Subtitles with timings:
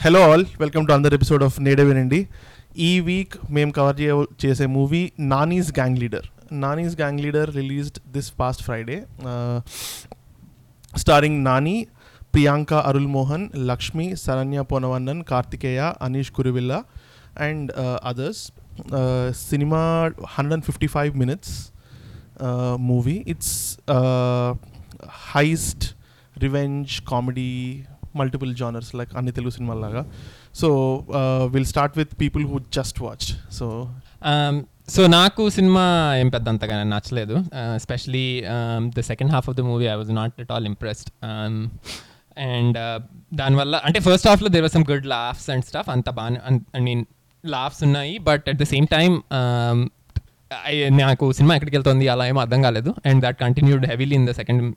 [0.00, 2.18] Hello all welcome to another episode of నేడే వినండి
[2.82, 4.12] ఈ వీక్ మేము కవర్ చేయ
[4.44, 5.00] చేసే movie
[5.32, 6.26] Nani's gang leader
[6.62, 8.96] Nani's gang leader released this past Friday
[10.92, 11.76] starring Nani
[12.34, 16.72] Priyanka Arul Mohan Lakshmi Saranya Ponvannan Karthikeya Anish Kuruvilla
[17.40, 17.70] and
[18.04, 18.42] others
[19.44, 19.82] cinema
[20.34, 21.54] hundred and fifty five minutes
[22.88, 23.56] movie it's
[25.28, 25.86] heist
[26.36, 27.50] revenge comedy
[28.16, 30.06] multiple genres like అన్ని Telugu సినిమాలాగా
[30.54, 30.68] so
[31.50, 33.90] will start with people who just watch so
[34.88, 37.44] so నాకు cinema ఏం పెద్ద అంతగా నచ్చలేదు.
[37.74, 38.44] Especially
[38.98, 41.10] the second half of the movie I was not at all impressed
[42.38, 43.02] and
[43.34, 47.04] దానివల్ల అంటే first హాఫ్లో there was some good laughs and stuff అంత బాగా ఐ మీన్
[47.46, 48.18] లాఫ్స్ ఉన్నాయి.
[48.18, 49.22] But at the same time
[50.98, 52.94] నాకు సినిమా ఎక్కడికి వెళ్తుంది అలా ఏమో అర్థం కాలేదు.
[53.06, 54.74] And that continued heavily in the second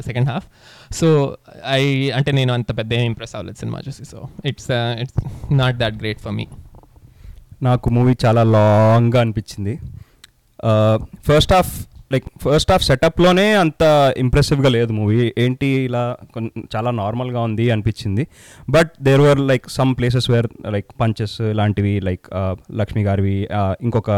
[0.00, 0.46] second half
[0.94, 1.36] so
[1.68, 4.04] I అంటే నేను అంత పెద్ద ఇంప్రెస్ అవ్వలేదు సినిమా చూసి.
[4.04, 6.46] So it's it's not that great for me
[7.62, 9.80] నాకు మూవీ చాలా లాంగ్గా అనిపించింది.
[10.64, 16.90] Uh, first half like first half సెటప్లోనే అంత ఇంప్రెసివ్గా లేదు మూవీ ఏంటి ఇలా కొన్- చాలా
[16.90, 18.26] నార్మల్గా ఉంది అనిపించింది.
[18.70, 22.26] But there were like some places where like punches లాంటివి లైక్
[22.72, 24.10] లక్ష్మి uh, గారివి uh, ఇంకొక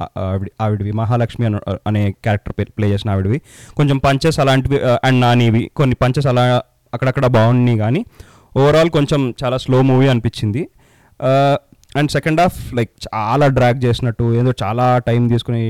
[0.00, 3.40] uh, ఆవిడ ఆవిడవి మహాలక్ష్మి అనే క్యారెక్టర్ ప్లే చేసిన ఆవిడవి.
[3.76, 6.62] కొంచెం పంచెస్ అలాంటివి అండ్ నానివి కొన్ని పంచెస్ అలా
[6.94, 8.04] అక్కడక్కడ బాగున్నాయి కానీ
[8.56, 10.68] ఓవరాల్ కొంచెం చాలా స్లో మూవీ అనిపించింది.
[11.98, 15.62] అండ్ సెకండ్ హాఫ్ లైక్ చాలా డ్రాగ్ చేసినట్టు ఏదో చాలా టైం తీసుకుని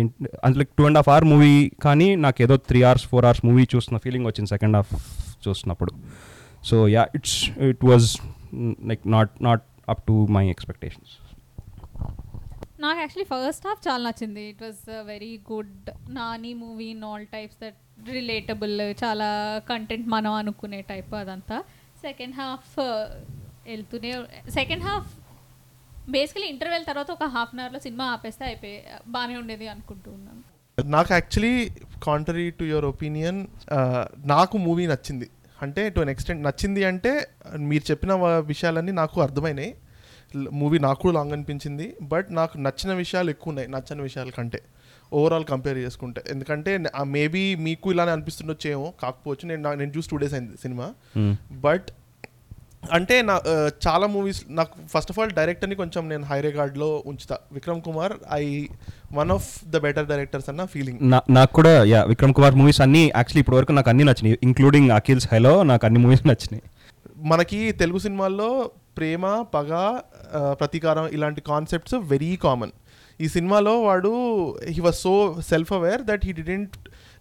[0.46, 3.64] అంటే like two and half hour movie కానీ నాకు ఏదో three hours four hours movie
[3.74, 4.92] చూస్తున్న ఫీలింగ్ వచ్చింది సెకండ్ హాఫ్
[5.46, 5.92] చూస్తున్నప్పుడు.
[6.68, 7.38] So yeah it's
[7.70, 8.08] it was
[8.90, 11.14] like not not up to my expectations.
[12.84, 14.42] నాకు యాక్చువల్లీ ఫస్ట్ హాఫ్ చాలా నచ్చింది.
[14.52, 17.78] It was very good Nani movie in all types that
[18.16, 19.28] relatable చాలా
[19.70, 21.56] content మనం అనుకునే type అదంతా.
[22.06, 22.74] Second half
[23.70, 24.10] వెళ్తూనే
[24.58, 25.08] second half
[26.14, 28.76] basically interval తర్వాత ఒక హాఫ్ అన్ అవర్లో సినిమా ఆపేస్తే అయిపోయి
[29.14, 30.42] బాగానే ఉండేది అనుకుంటూ ఉన్నాను.
[30.96, 31.54] నాకు actually
[32.02, 33.40] contrary to your opinion
[34.32, 35.26] నాకు మూవీ నచ్చింది.
[35.62, 37.12] అంటే టు అన్ ఎక్స్టెంట్ నచ్చింది అంటే
[37.70, 38.12] మీరు చెప్పిన
[38.52, 39.70] విషయాలన్నీ నాకు అర్థమైనాయి.
[40.60, 41.86] మూవీ నాకు కూడా లాంగ్ అనిపించింది.
[42.12, 44.60] బట్ నాకు నచ్చిన విషయాలు ఎక్కువ ఉన్నాయి నచ్చని విషయాల కంటే.
[45.12, 46.20] ఓవరాల్ కంపేర్ చేసుకుంటే.
[46.30, 46.72] ఎందుకంటే
[47.16, 50.88] మేబీ మీకు ఇలానే అనిపిస్తుండొచ్చేమో కాకపోవచ్చు నేను నేను చూసి టూ డేస్ అయింది సినిమా
[51.66, 51.88] బట్
[52.82, 53.34] అంటే నా
[53.86, 57.36] చాలా మూవీస్ నాకు ఫస్ట్ ఆఫ్ ఆల్ డైరెక్టర్ని కొంచెం నేను హై రికార్డ్లో ఉంచుతా.
[57.56, 58.44] Vikram Kumar I
[59.18, 61.00] one of the better directors అన్న ఫీలింగ్
[61.38, 64.38] నాకు కూడా యా విక్రమ్ కుమార్ మూవీస్ అన్నీ యాక్చువల్లీ ఇప్పటి వరకు నాకు అన్నీ నచ్చినాయి.
[64.48, 66.62] ఇంక్లూడింగ్ అఖిల్స్ హెలో నాకు అన్ని మూవీస్ నచ్చినాయి.
[67.30, 68.50] మనకి తెలుగు సినిమాల్లో
[68.98, 69.72] ప్రేమ పగ
[70.60, 72.74] ప్రతీకారం ఇలాంటి కాన్సెప్ట్స్ వెరీ కామన్
[73.20, 74.12] ఈ సినిమాలో వాడు
[74.74, 75.14] he was so
[75.48, 76.76] self aware that he didn't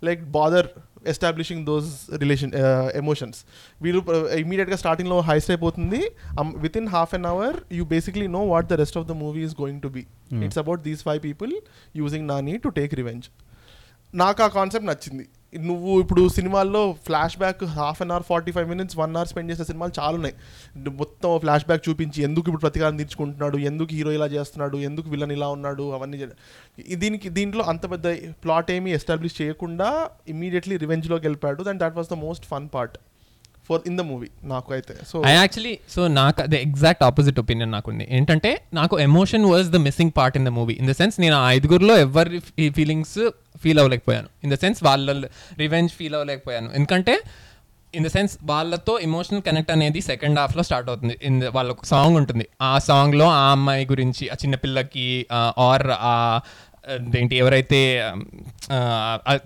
[0.07, 0.67] like bother
[1.13, 1.89] establishing those
[2.23, 2.53] relation
[3.01, 3.39] emotions
[3.85, 4.01] వీళ్ళు
[4.43, 6.01] ఇమీడియట్గా స్టార్టింగ్లో హైస్ట్ అయిపోతుంది
[6.65, 9.55] with in half an hour you basically know what the rest of the movie is
[9.61, 10.03] going to be.
[10.47, 11.53] It's about these five people
[12.01, 13.27] using Nani to take revenge
[14.13, 15.25] నాకు ఆ concept నచ్చింది.
[15.53, 16.81] నువ్వు ఇప్పుడు సినిమాల్లో
[17.37, 20.35] flashback half an hour forty five minutes one hour spend చేసే సినిమాలు చాలా ఉన్నాయి
[21.01, 25.47] మొత్తం ఫ్లాష్ బ్యాక్ చూపించి ఎందుకు ఇప్పుడు ప్రతికారం తీర్చుకుంటున్నాడు ఎందుకు హీరో ఇలా చేస్తున్నాడు ఎందుకు విలన్ ఇలా
[25.47, 26.27] ఉన్నాడు అవన్నీ
[26.95, 28.07] దీనికి దీంట్లో అంత పెద్ద
[28.45, 31.63] ప్లాట్ ఏమీ ఎస్టాబ్లిష్ చేయకుండా ఇమీడియట్లీ రివెంజ్లోకి వెళ్ళిపోయాడు.
[31.63, 32.97] Then that was the most fun part.
[33.67, 37.71] For in the movie నాకు అయితే సో ఐ యాక్చువల్లీ సో నాకు అదే ఎగ్జాక్ట్ ఆపోజిట్ ఒపీనియన్
[37.77, 38.05] నాకుంది.
[38.17, 41.43] ఏంటంటే నాకు emotion was the missing part in the movie in the sense నేను ఆ
[41.57, 43.17] ఐదుగురులో ఎవరి ఈ ఫీలింగ్స్
[43.63, 44.29] ఫీల్ అవ్వలేకపోయాను.
[44.45, 45.17] ఇన్ ద సెన్స్ వాళ్ళ
[45.63, 46.69] రివెంజ్ ఫీల్ అవ్వలేకపోయాను.
[46.79, 47.15] ఎందుకంటే
[47.97, 51.15] ఇన్ ద సెన్స్ వాళ్ళతో ఎమోషనల్ కనెక్ట్ అనేది సెకండ్ హాఫ్లో స్టార్ట్ అవుతుంది.
[51.27, 52.45] ఇన్ వాళ్ళ ఒక సాంగ్ ఉంటుంది.
[52.69, 55.05] ఆ సాంగ్లో ఆ అమ్మాయి గురించి ఆ చిన్నపిల్లకి
[55.67, 56.15] ఆర్ ఆ
[57.19, 57.79] ఏంటి ఎవరైతే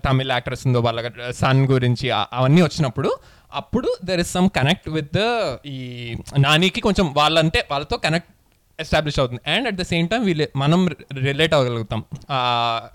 [0.06, 1.00] తమిళ యాక్ట్రెస్ ఉందో వాళ్ళ
[1.40, 2.06] సన్ గురించి
[2.38, 3.10] అవన్నీ వచ్చినప్పుడు
[3.60, 5.18] అప్పుడు there is some connect with
[5.74, 5.78] ఈ
[6.46, 8.30] నానికి కొంచెం వాళ్ళంటే వాళ్ళతో కనెక్ట్
[8.78, 9.42] ఎస్టాబ్లిష్ అవుతుంది.
[9.52, 10.80] And at the same time వీళ్ళు మనం
[11.28, 12.00] రిలేట్ అవ్వగలుగుతాం
[12.36, 12.38] ఆ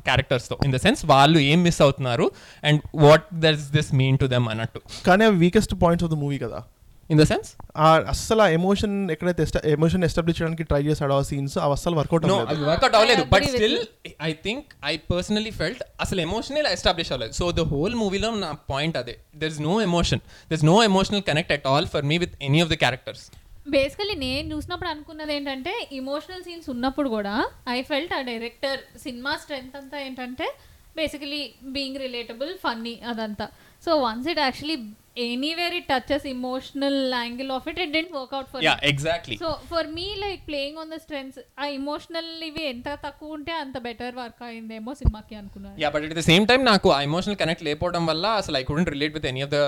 [0.08, 2.26] క్యారెక్టర్స్తో ఇన్ ద సెన్స్ వాళ్ళు ఏం మిస్ అవుతున్నారు
[2.64, 4.82] and what does this mean to them అన్నట్టు.
[5.08, 6.60] కానీ weakest points of the movie కదా.
[7.10, 9.44] ఇన్ ద సెన్స్ ఆ అస్సలు ఆ ఎమోషన్ ఎక్కడైతే
[9.76, 12.26] ఎమోషన్ ఎస్టాబ్లిష్ చేయడానికి ట్రై చేశాడో ఆ సీన్స్ అవి అస్సలు వర్కౌట్
[12.72, 13.22] వర్కౌట్ అవ్వలేదు.
[13.22, 13.78] I but still
[14.22, 17.32] I think I personally felt అసలు ఎమోషనల్ ఎస్టాబ్లిష్ అవ్వలేదు.
[17.32, 19.16] సో ద హోల్ మూవీలో నా పాయింట్ అదే.
[19.38, 22.62] There is no emotion there is no emotional connect at all for me with any
[22.62, 23.26] of the characters
[23.70, 27.34] basically నేను చూసినప్పుడు అనుకున్నది ఏంటంటే emotional scenes ఉన్నప్పుడు కూడా
[27.70, 30.48] ఐ ఫెల్ట్ ఆ డైరెక్టర్ సినిమా స్ట్రెంగ్త్ అంతా ఏంటంటే
[30.96, 33.46] బేసికలీ బీయింగ్ రిలేటబుల్ ఫన్నీ అదంతా.
[33.86, 34.78] So once it actually
[35.26, 39.88] anywhere it touches emotional angle of it it didn't work out for yeah exactly so for
[39.98, 44.44] me like playing on the strengths ఆ emotional ఇవి ఎంత తక్కువ ఉంటే అంత better work
[44.50, 45.76] అయిందేమో సినిమాకి అనుకున్నాను.
[45.84, 48.92] Yeah but at the same time నాకు ఆ ఎమోషనల్ కనెక్ట్ లేకపోవడం వల్ల అసలు I couldn't
[48.96, 49.62] relate with any of the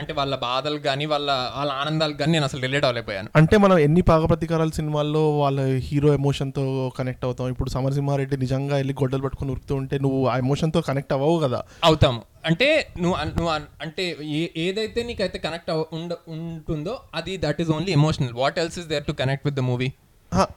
[0.00, 3.28] అంటే వాళ్ళ బాధలు కానీ వాళ్ళ వాళ్ళ ఆనందాలు కానీ నేను అసలు రిలేట్ అవ్వలేకపోయాను.
[3.40, 6.64] అంటే మనం ఎన్ని పాగప్రతీకారాల సినిమాల్లో వాళ్ళ హీరో ఎమోషన్తో
[6.98, 7.48] కనెక్ట్ అవుతాం?
[7.54, 11.60] ఇప్పుడు సమరసింహారెడ్డి నిజంగా వెళ్ళి గొడ్డలు పట్టుకొని ఉరుకుతూ ఉంటే నువ్వు ఆ ఎమోషన్తో కనెక్ట్ అవ్వవు కదా?
[11.90, 12.20] అవుతాము.
[12.48, 12.66] అంటే
[12.98, 13.50] నువ్వు అన్- నువ్వు
[13.82, 14.04] అంటే
[14.34, 18.32] ఏ- ఏదైతే నీకైతే కనెక్ట్ ఉండ ఉంటుందో అది that is only emotional.
[18.34, 19.88] What else is there to connect with the movie?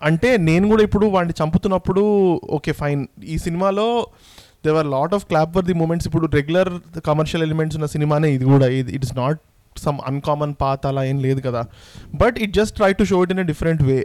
[0.04, 2.04] అంటే నేను కూడా ఇప్పుడు వాడిని చంపుతున్నప్పుడు
[2.50, 3.02] ఓకే ఫైన్.
[3.26, 3.88] ఈ సినిమాలో
[4.66, 6.72] there were lot of clap for the moments ఇప్పుడు రెగ్యులర్
[7.06, 8.68] కమర్షియల్ ఎలిమెంట్స్ ఉన్న సినిమానే ఇది కూడా.
[8.80, 9.40] ఇది it's not
[9.76, 11.62] some uncommon path అలా ఏం లేదు కదా.
[12.16, 13.98] But it just try to show it in a different way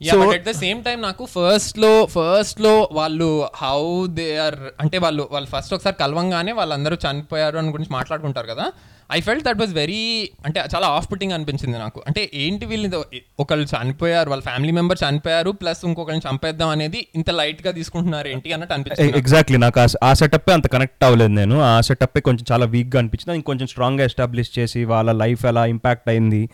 [0.00, 5.48] but at the same time నాకు ఫస్ట్లో ఫస్ట్లో వాళ్ళు హౌ దే ఆర్ అంటే వాళ్ళు వాళ్ళు
[5.48, 8.66] ఫస్ట్ ఒకసారి కలవంగానే వాళ్ళందరూ చనిపోయారు అని గురించి మాట్లాడుకుంటారు కదా.
[9.12, 12.02] I felt that was very అంటే చాలా ఆఫ్ పుట్టింగ్ అనిపించింది నాకు.
[12.06, 13.04] అంటే ఏంటి వీళ్ళు
[13.40, 18.74] ఒకళ్ళు చనిపోయారు వాళ్ళ ఫ్యామిలీ మెంబర్ చనిపోయారు ప్లస్ ఇంకొకరిని చంపేద్దాం అనేది ఇంత లైట్గా తీసుకుంటున్నారు ఏంటి అన్నట్టు
[18.74, 19.18] అనిపించింది నాకు.
[19.18, 21.60] ఎగ్జాక్ట్లీ నాకు ఆ- సెటప్ అంత కనెక్ట్ అవ్వలేదు నేను.
[21.60, 23.36] ఆ సెటప్ కొంచెం చాలా వీక్గా అనిపించింది.
[23.36, 26.48] ఇంకొంచెం స్ట్రాంగ్గా ఎస్టాబ్లిష్ చేసి వాళ్ళ లైఫ్ ఎలా ఇంపాక్ట్ అయింది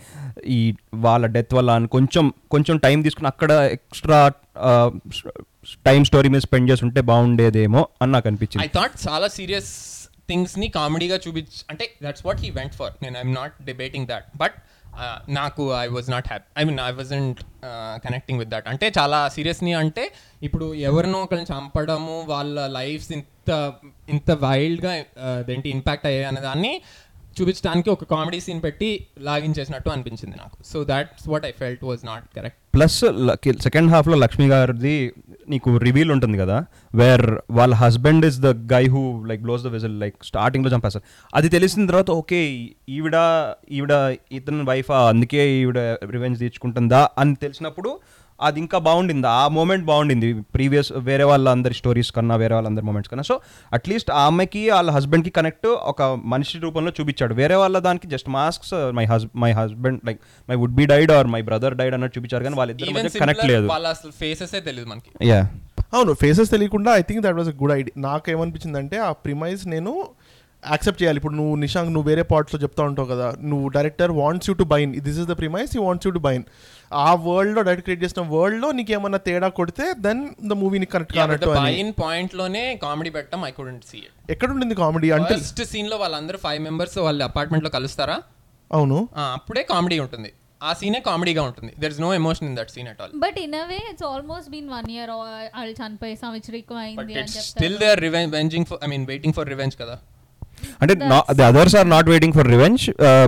[0.47, 4.31] ఈ వాళ్ళ డెత్ వల్ల అని కొంచెం కొంచెం టైం తీసుకుని అక్కడ ఎక్స్ట్రా
[5.85, 9.94] టైం స్టోరీ మీద స్పెండ్ చేసి ఉంటే బాగుండేదేమో అని నాకు ఐ అనిపించింది థాట్ చాలా సీరియస్
[10.29, 14.57] థింగ్స్ని కామెడీగా చూపించ అంటే that's what he went for నేను I'm not debating that but
[15.29, 17.39] నాకు I was not happy I mean I wasn't
[18.05, 20.03] connecting with that అంటే చాలా సీరియస్ని అంటే
[20.41, 23.31] ఇప్పుడు ఎవరినో ఒకరిని చంపడము వాళ్ళ లైఫ్స్ ఇంత
[24.09, 26.71] ఇంత వైల్డ్గా uh, అదేంటి ఇంపాక్ట్ అయ్యాయి అనే దాన్ని
[27.37, 28.89] చూపించడానికి ఒక కామెడీ సీన్ పెట్టి
[29.19, 30.55] లాగించేసినట్టు అనిపించింది నాకు.
[30.65, 32.99] So that's what I felt was not correct plus
[33.63, 34.95] second హాఫ్లో లక్ష్మి గారిది
[35.49, 36.57] నీకు రివీల్ ఉంటుంది కదా
[36.95, 41.05] వేర్ వాళ్ళ husband is the guy who like blows the whistle like స్టార్టింగ్లో చంపేస్తారు.
[41.35, 42.41] అది తెలిసిన తర్వాత ఓకే
[42.89, 43.17] ఈవిడ
[43.71, 45.77] ఈవిడ ఇతని వైఫా అందుకే ఈవిడ
[46.11, 47.99] రివెంజ్ తీర్చుకుంటుందా అని తెలిసినప్పుడు
[48.41, 49.27] అది ఇంకా బాగుండింది?
[49.27, 50.41] ఆ మూమెంట్ బాగుండింది.
[50.41, 53.23] ప్రీవియస్ వేరే వాళ్ళ అందరి స్టోరీస్ కన్నా వేరే వాళ్ళందరి మూమెంట్స్ కన్నా.
[53.23, 53.39] సో
[53.73, 57.33] అట్లీస్ట్ ఆ అమ్మాయికి వాళ్ళ హస్బెండ్కి కనెక్ట్ ఒక మనిషి రూపంలో చూపించాడు.
[57.33, 61.27] వేరే వాళ్ళ దానికి just masks my has my husband like my would be died or
[61.27, 63.67] my brother died అన్నట్టు చూపించారు కానీ వాళ్ళిద్దరి మధ్య కనెక్ట్ లేదు.
[63.67, 65.27] వాళ్ళ అసలు ఫేసెసే తెలియదు మనకి.
[65.27, 65.49] యా
[65.93, 69.91] అవును ఫేసెస్ తెలియకుండా I think that was a good idea నాకు ఏమనిపించిందంటే ఆ ప్రిమైజ్ నేను
[70.65, 71.17] యాక్సెప్ట్ చేయాలి.
[71.19, 74.91] ఇప్పుడు నువ్వు నిషాంక్ నువ్వు వేరే పార్ట్స్లో చెప్తా ఉంటావు కదా నువ్వు director wants you to buy in
[75.07, 76.43] this is the premise you wants you to buy in
[76.91, 81.49] ఆ వరల్డ్లో డైరెక్ట్ క్రియేట్ చేసిన వరల్డ్లో నీకు ఏమన్నా తేడా కొడితే దెన్ ద మూవీని కరెక్ట్ కానట్టు
[81.53, 81.63] అని.
[81.67, 86.39] బైన్ పాయింట్లోనే కామెడీ పెట్టడం ఐ కుడెంట్ సీ ఇట్ ఎక్కడ ఉండింది కామెడీ అంటే ఫస్ట్ సీన్లో వాళ్ళందరూ
[86.45, 88.17] ఫైవ్ మెంబర్స్ వాళ్ళ అపార్ట్మెంట్లో కలుస్తారా?
[88.71, 88.97] అవును.
[89.15, 90.31] ఆ, అప్పుడే కామెడీ ఉంటుంది.
[90.61, 91.71] ఆ సీనే కామెడీగా ఉంటుంది.
[91.81, 94.69] There is no emotion in that scene at all but in away it's almost been
[94.71, 95.11] one year
[95.55, 97.53] వాళ్ళు చనిపోయి సంవత్సరికం బట్ అయింది అని ఇట్స్ చెప్తారు.
[97.53, 99.95] Still they are revenging for I mean waiting for revenge కదా.
[100.81, 100.93] అంటే
[101.37, 102.83] the others are not waiting for revenge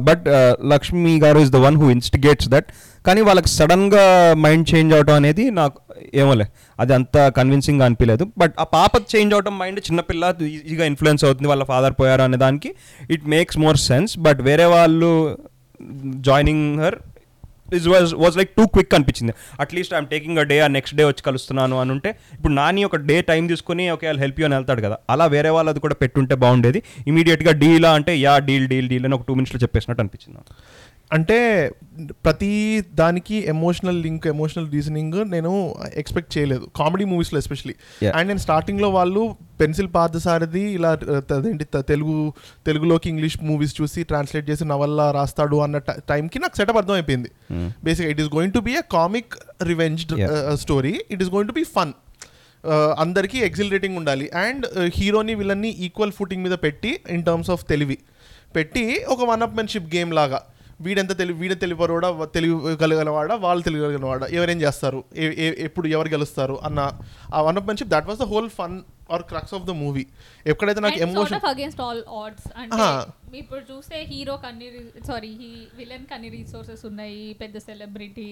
[0.09, 0.25] but
[0.73, 2.69] Lakshmi garu is the one who instigates that
[3.07, 4.05] కానీ వాళ్ళకి సడన్గా
[4.45, 5.77] మైండ్ చేంజ్ అవడం అనేది నాకు
[6.21, 6.45] ఏమోలే.
[6.81, 11.47] అది అంత కన్విన్సింగ్ అనిపించలేదు బట్ ఆ పాప చేంజ్ అవడం మైండ్ చిన్నపిల్ల ఈజీగా ఇన్ఫ్లుయెన్స్ అవుతుంది.
[11.51, 12.71] వాళ్ళ ఫాదర్ పోయారు అనే దానికి.
[13.15, 15.11] It makes more sense but వేరే వాళ్ళు
[16.27, 16.97] joining her
[17.73, 19.33] is was was like too quick అనిపించింది.
[19.59, 22.95] At least I'm taking a day ఆ నెక్స్ట్ డే వచ్చి కలుస్తున్నాను అని ఉంటే ఇప్పుడు నాని ఒక
[22.95, 24.97] డే టైం తీసుకుని ఓకే వాళ్ళు హెల్ప్ యూ అని వెళ్తాడు కదా.
[25.09, 26.81] అలా వేరే వాళ్ళది కూడా పెట్టుంటే బాగుండేది.
[27.07, 30.53] ఇమీడియట్గా డీలా అంటే యా డీల్ డీల్ డీల్ అని ఒక టూ మినిట్స్లో చెప్పేసినట్టు అనిపించింది నాకు.
[31.13, 31.71] అంటే
[32.11, 36.69] ప్రతి దానికి ఎమోషనల్ లింక్ ఎమోషనల్ రీజనింగ్ నేను ఎక్స్పెక్ట్ చేయలేదు.
[36.75, 37.75] కామెడీ మూవీస్లో ఎస్పెషలీ.
[38.07, 40.91] అండ్ నేను స్టార్టింగ్లో వాళ్ళు పెన్సిల్ పాదసారథి ఇలా
[41.35, 42.33] అదేంటి తెలుగు
[42.65, 47.29] తెలుగులోకి ఇంగ్లీష్ మూవీస్ చూసి ట్రాన్స్లేట్ చేసి నవల్ల రాస్తాడు అన్న టైంకి నాకు సెటప్ అర్థమైపోయింది.
[47.53, 47.71] Hmm.
[47.83, 50.05] Basic it is going to be a comic revenge.
[50.53, 51.93] Story it is going to be fun
[52.99, 54.29] అందరికీ ఎగ్జిలరేటింగ్ ఉండాలి.
[54.29, 54.65] అండ్
[54.95, 57.97] హీరోని విలన్ని ఈక్వల్ ఫుటింగ్ మీద పెట్టి ఇన్ టర్మ్స్ ఆఫ్ తెలివి
[58.55, 60.41] పెట్టి ఒక వన్ అప్ మెన్షిప్ గేమ్ లాగా.
[60.79, 64.99] వీడెంత తెలివి వీడ తెలివరోడా తెలియగలవాడా వాళ్ళు తెలియగలవాడా ఎవరేం చేస్తారు
[65.67, 66.79] ఎప్పుడు ఎవరు గెలుస్తారు అన్న
[67.33, 68.75] ఆ one-upmanship that was the whole fun
[69.15, 70.03] or crux of the movie
[70.45, 72.87] ఎక్కడైతే నాకు ఎమోషన్ అగేన్స్ట్ ఆల్ ఆడ్స్ అంటే.
[73.41, 74.67] ఇప్పుడు చూస్తే హీరో కన్ని
[75.07, 75.31] సారీ
[75.79, 78.27] విలన్ కన్ని రీసోర్సెస్ ఉన్నాయి పెద్ద సెలబ్రిటీ.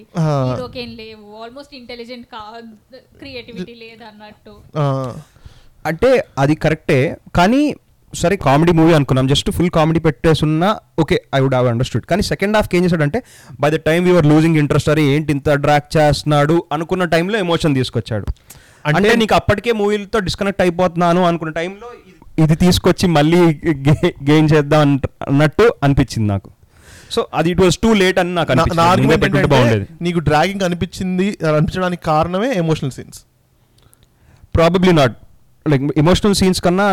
[0.50, 2.44] హీరోకి ఏం లేవు ఆల్మోస్ట్ ఇంటెలిజెంట్ కా
[3.22, 4.56] క్రియేటివిటీ లేదు అన్నట్టు
[5.86, 6.12] అంటే
[6.44, 7.02] అది కరెక్టే
[7.40, 7.64] కానీ
[8.22, 9.26] సరే కామెడీ మూవీ అనుకున్నాం.
[9.34, 10.70] Just full comedy పెట్టేసున్నా
[11.04, 13.20] okay I would have understood కానీ సెకండ్ హాఫ్కి ఏం చేశాడంటే
[13.62, 18.26] by the time you're losing interest అరే ఏంటి ఇంత డ్రాక్ చేస్తున్నాడు అనుకున్న టైంలో ఎమోషన్ తీసుకొచ్చాడు.
[18.98, 21.90] అంటే నీకు అప్పటికే మూవీలతో డిస్కనెక్ట్ అయిపోతున్నాను అనుకున్న టైంలో
[22.44, 23.42] ఇది తీసుకొచ్చి మళ్ళీ
[24.30, 24.82] గెయిన్ చేద్దాం
[25.30, 26.50] అన్నట్టు అనిపించింది నాకు.
[27.16, 29.86] సో అది ఇట్ వాస్ టూ లేట్ అని నాకు బాగుండేది.
[30.06, 33.20] నీకు డ్రాగింగ్ అనిపించింది అనిపించడానికి కారణమే emotional scenes
[34.56, 35.16] probably not
[35.72, 36.88] like emotional scenes కన్నా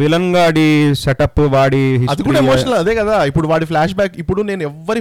[0.00, 0.66] విలన్ గాడి
[1.00, 1.80] సెటప్ వాడి
[2.12, 3.14] అది కూడా ఎమోషనల్ అదే కదా.
[3.30, 5.00] ఇప్పుడు వాడి ఫ్లాష్ బ్యాక్ ఇప్పుడు నేను ఎవరి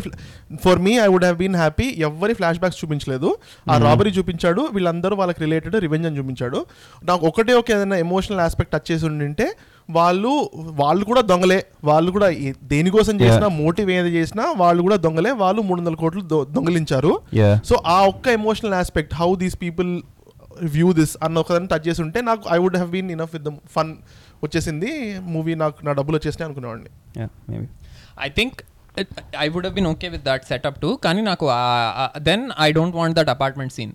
[0.64, 3.30] for me I would have been happy ఎవరి ఫ్లాష్ బ్యాక్స్ చూపించలేదు.
[3.72, 4.62] ఆ రాబరీ చూపించాడు.
[4.76, 6.62] వీళ్ళందరూ వాళ్ళకి రిలేటెడ్ రివెంజ్ అని చూపించాడు.
[7.10, 9.48] నాకు ఒకటే ఒక ఏదైనా ఎమోషనల్ ఆస్పెక్ట్ టచ్ చేసి ఉండింటే
[9.98, 10.32] వాళ్ళు
[10.82, 11.60] వాళ్ళు కూడా దొంగలే.
[11.90, 12.30] వాళ్ళు కూడా
[12.74, 15.34] దేనికోసం చేసినా మోటివ్ ఏది చేసినా వాళ్ళు కూడా దొంగలే.
[15.44, 16.24] వాళ్ళు మూడు వందల కోట్లు
[16.58, 17.14] దొంగలించారు.
[17.70, 19.92] సో ఆ ఒక్క emotional aspect how these people
[20.76, 23.54] view this అన్న ఒకదాన్ని టచ్ చేసి ఉంటే నాకు I would have been enough with the
[23.76, 23.92] fun
[24.46, 24.92] వచ్చేసింది.
[25.34, 26.92] మూవీ నాకు నా డబ్బులు వచ్చేసినాయి అనుకునేవాడిని.
[27.20, 27.68] Yeah, maybe.
[28.28, 28.58] I think
[29.44, 31.46] I would been okay with that setup too కానీ నాకు
[32.30, 33.94] then I don't want that apartment scene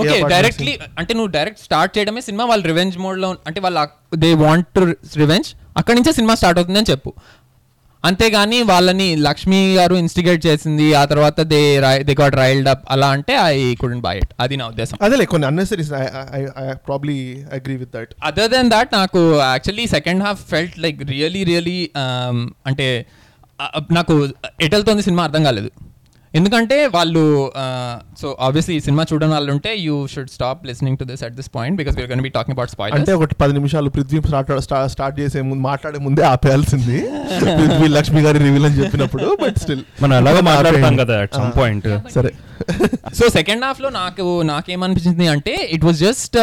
[0.00, 3.80] okay apartment directly అంటే నువ్వు డైరెక్ట్ స్టార్ట్ చేయడమే సినిమా వాళ్ళు రివెంజ్ మోడ్లో అంటే వాళ్ళు
[4.24, 4.82] దే వాంట్ టు
[5.22, 5.48] రివెంజ్
[5.80, 7.10] అక్కడి నుంచే సినిమా స్టార్ట్ అవుతుందని చెప్పు.
[8.04, 11.60] అంతేగాని వాళ్ళని లక్ష్మి గారు ఇన్స్టిగేట్ చేసింది ఆ తర్వాత they
[12.02, 15.46] they got riled up అలా అంటే ఐ కుడెంట్ బై ఇట్ అది నా ఉద్దేశం అదేలే కొన్ని
[15.46, 15.92] unnecessaries
[16.32, 16.42] I
[16.88, 17.18] probably
[17.52, 21.78] agree with that other then that నాకు actually second half felt like really really
[22.66, 22.88] అంటే
[23.58, 24.14] uh, నాకు
[24.60, 25.70] ఎటెళ్తోంది సినిమా అర్థం కాలేదు
[26.34, 27.22] ఎందుకంటే వాళ్ళు
[28.20, 31.50] సో ఆబ్వియస్లీ ఈ సినిమా చూడని వాళ్ళు ఉంటే you should stop listening to this at this
[31.56, 35.20] point because we're gonna be talking about spoil అంటే ఒకటి పది నిమిషాలు పృథ్వీ స్టార్ట్ స్టార్ట్
[35.20, 36.98] చేసే ముందు మాట్లాడే ముందే ఆపేయాల్సింది.
[37.58, 41.88] పృథ్వీ లక్ష్మి గారి రివీల్ అని చెప్పినప్పుడు బట్ స్టిల్ మనం ఎలాగో మాట్లాడతాం కదా అట్ సమ్ పాయింట్
[42.14, 42.32] సరే.
[43.14, 46.38] సో సెకండ్ హాఫ్లో నాకు నాకేమనిపించింది అంటే it was just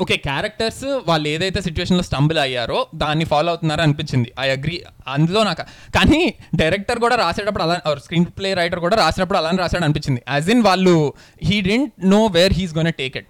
[0.00, 4.32] okay characters వాళ్ళు ఏదైతే సిచ్యువేషన్లో స్టంబుల్ అయ్యారో దాన్ని ఫాలో అవుతున్నారో అనిపించింది.
[4.40, 5.62] ఐ అగ్రి అందులో నాకు
[5.94, 10.22] కానీ డైరెక్టర్ కూడా రాసేటప్పుడు అలా స్క్రీన్ ప్లే రైటర్ కూడా రాసినప్పుడు అలానే రాశాడు అనిపించింది.
[10.30, 11.12] యాజ్ ఇన్ వాళ్ళు
[11.44, 13.26] he didn't know where he's gonna take it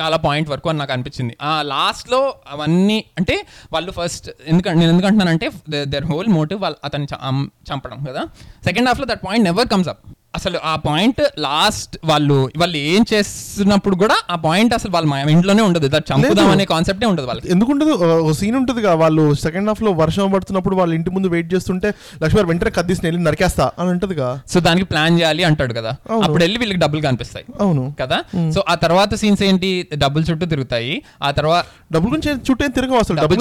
[0.00, 1.36] చాలా పాయింట్ వరకు అని నాకు అనిపించింది.
[1.42, 5.50] ఆ లాస్ట్లో అవన్నీ అంటే వాళ్ళు ఫస్ట్ ఎందుకంటే నేను ఎందుకంటున్నానంటే
[5.84, 8.24] దర్ హోల్ మోటివ్ వాళ్ళు అతను చం- చంపడం కదా.
[8.64, 9.98] సెకండ్ హాఫ్లో that point never comes up
[10.34, 15.62] అసలు ఆ పాయింట్ లాస్ట్ వాళ్ళు వాళ్ళు ఏం చేస్తున్నప్పుడు కూడా ఆ పాయింట్ అసలు వాళ్ళ మా ఇంట్లోనే
[15.62, 15.88] ఉండదు.
[15.88, 17.48] దట్ చంపుదాం అనే కాన్సెప్టే ఉండదు వాళ్ళకి.
[17.50, 21.88] ఎందుకుంటదు ఒక సీన్ ఉంటుందిగా వాళ్ళు సెకండ్ హాఫ్లో వర్షం పడుతున్నప్పుడు వాళ్ళ ఇంటి ముందు వెయిట్ చేస్తుంటే
[22.22, 25.92] లక్ష్మి వెంటనే కద్దీసి వెళ్ళి నరికేస్తా అని ఉంటదిగా సో దానికి ప్లాన్ చేయాలి అంటాడు కదా.
[26.22, 27.94] అప్పుడు వెళ్ళి వీళ్ళకి డబ్బులు కనిపిస్తాయి అవును.
[28.02, 28.18] కదా?
[28.54, 29.88] సో ఆ తర్వాత సీన్స్ ఏంటి?
[29.94, 30.94] డబ్బుల చుట్టూ తిరుగుతాయి.
[31.22, 33.16] ఆ తర్వాత డబ్బుల గురించి చుట్టూ తిరగవు అసలు.
[33.16, 33.38] డబ్బుల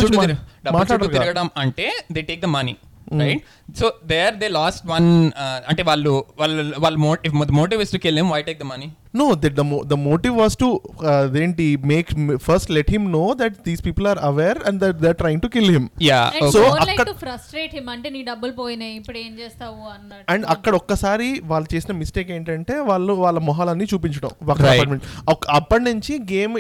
[0.84, 1.08] చుట్టూ.
[1.08, 2.76] తిరగడం అంటే they take the money
[3.14, 3.42] right
[3.80, 5.32] so there they lost one
[5.68, 9.36] అంటే వాళ్ళు వాళ్ళ వాళ్ళ motive motive is to kill him why take the money no
[9.36, 9.54] that
[9.88, 14.58] the motive was to అదేంటి make first let him know that these people are aware
[14.68, 18.22] and that they trying to kill him yeah so అక్కడ- to frustrate him అంటే నీ
[18.24, 20.32] డబ్బులు పోయినాయి ఇప్పుడు ఏం చేస్తావు అన్నట్టు.
[20.32, 24.30] అండ్ అక్కడ ఒక్కసారి వాళ్ళు చేసిన మిస్టేక్ ఏంటంటే వాళ్ళు వాళ్ళ మొహాలన్నీ చూపించడం
[25.50, 26.58] అప్పటి నుంచి గేమ్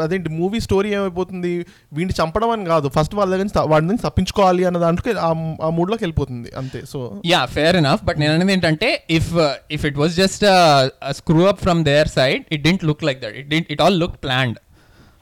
[0.00, 1.66] అదేంటి మూవీ స్టోరీ ఏమైపోతుంది?
[1.92, 2.88] వీడిని చంపడం అని కాదు.
[2.88, 6.51] ఫస్ట్ వాళ్ళ దగ్గర వాడి నుంచి తప్పించుకోవాలి అన్న దాంట్లో ఆ మూడ్లోకి వెళ్ళిపోతుంది.
[6.56, 6.80] అంతే.
[6.86, 9.30] So yeah fair enough but నేను అనేది ఏంటంటే if
[9.70, 10.44] if it was just
[11.18, 14.18] screw up from their side it didn't look like that it didn't it all look
[14.22, 14.58] planned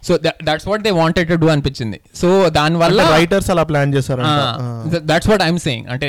[0.02, 0.12] so
[0.44, 1.99] that's what they wanted to do అనిపించింది.
[2.14, 4.38] So దానివల్ల writers అలా plan చేశారంట.
[5.10, 6.08] That's what I'm saying అంటే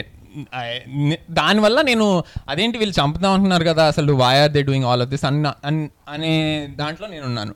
[1.31, 2.05] దానివల్ల నేను
[2.49, 5.81] అదేంటి వీళ్ళు చంపుదాం అంటున్నారు కదా అసలు why are they doing all of this అన్న అన్-
[6.09, 6.33] అనే
[6.75, 7.53] దాంట్లో నేను ఉన్నాను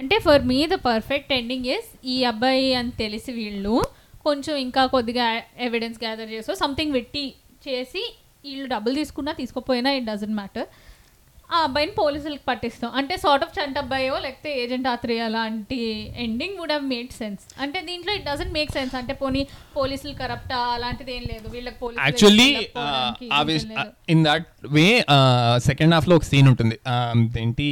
[0.00, 3.76] అంటే for me the perfect ending is ఈ అబ్బాయి అని తెలిసి వీళ్ళు
[4.24, 5.26] కొంచెం ఇంకా కొద్దిగా
[5.58, 7.24] ఎవిడెన్స్ గ్యాదర్ చేసో సంథింగ్ పెట్టి
[7.68, 8.02] చేసి
[8.44, 10.66] వీళ్ళు డబ్బులు తీసుకున్నా తీసుకోపోయినా ఇట్ డజంట్ మ్యాటర్
[11.50, 12.90] ఆ అబ్బాయిని పోలీసులకు పట్టిస్తాం.
[12.98, 15.78] అంటే సార్ట్ ఆఫ్ చంట అబ్బాయో లేకపోతే ఏజెంట్ ఆత్రేయ లాంటి
[16.24, 19.42] ending would have made sense అంటే దీంట్లో ఇట్ డజంట్ మేక్ సెన్స్ అంటే పోనీ
[19.76, 21.46] పోలీసులు కరప్టా అలాంటిది ఏం లేదు.
[21.54, 22.48] వీళ్ళకి పోలీసులు actually.
[24.14, 24.86] In that way
[25.68, 26.78] second హాఫ్లో ఒక సీన్ ఉంటుంది.
[27.44, 27.68] ఏంటి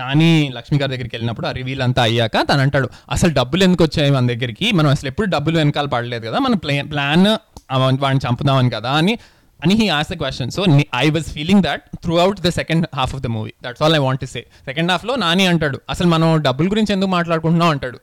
[0.00, 4.12] నాని లక్ష్మి గారి దగ్గరికి వెళ్ళినప్పుడు ఆ రివీల్ అంతా అయ్యాక తను అంటాడు అసలు డబ్బులు ఎందుకు వచ్చాయి
[4.16, 4.66] మన దగ్గరికి?
[4.78, 6.40] మనం అసలు ఎప్పుడు డబ్బులు వెనకాల పడలేదు కదా.
[6.46, 7.30] మన ప్లే ప్లాన్
[8.02, 9.12] వాడిని చంపుదామని కదా అని
[9.64, 11.82] అని he as the question so I was feeling that
[12.18, 15.46] throughout the second half of the movie that's all I want say second హాఫ్లో నాని
[15.46, 17.98] అంటాడు అసలు మనం డబ్బుల గురించి ఎందుకు మాట్లాడుకుంటున్నాం అంటాడు.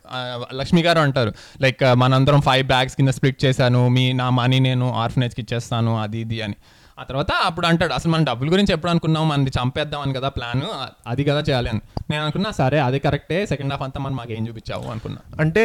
[0.56, 3.82] లక్ష్మి గారు అంటారు లైక్ మనందరం ఫైవ్ బ్యాగ్స్ కింద స్ప్లిట్ చేశాను.
[3.88, 5.92] మీ నా మనీ నేను ఆర్ఫనేజ్కి ఇచ్చేస్తాను.
[6.02, 6.56] అది ఇది అని.
[7.00, 10.62] ఆ తర్వాత అప్పుడు అంటాడు అసలు మనం డబ్బుల గురించి ఎప్పుడు అనుకున్నాం మనది చంపేద్దాం అని కదా ప్లాన్
[11.08, 11.82] అది కదా చేయాలి అని.
[12.10, 14.86] నేను అనుకున్నా సరే అదే కరెక్టే సెకండ్ హాఫ్ అంతా మనం మాకు ఏం చూపించావు?
[14.92, 15.22] అనుకున్నా.
[15.40, 15.64] అంటే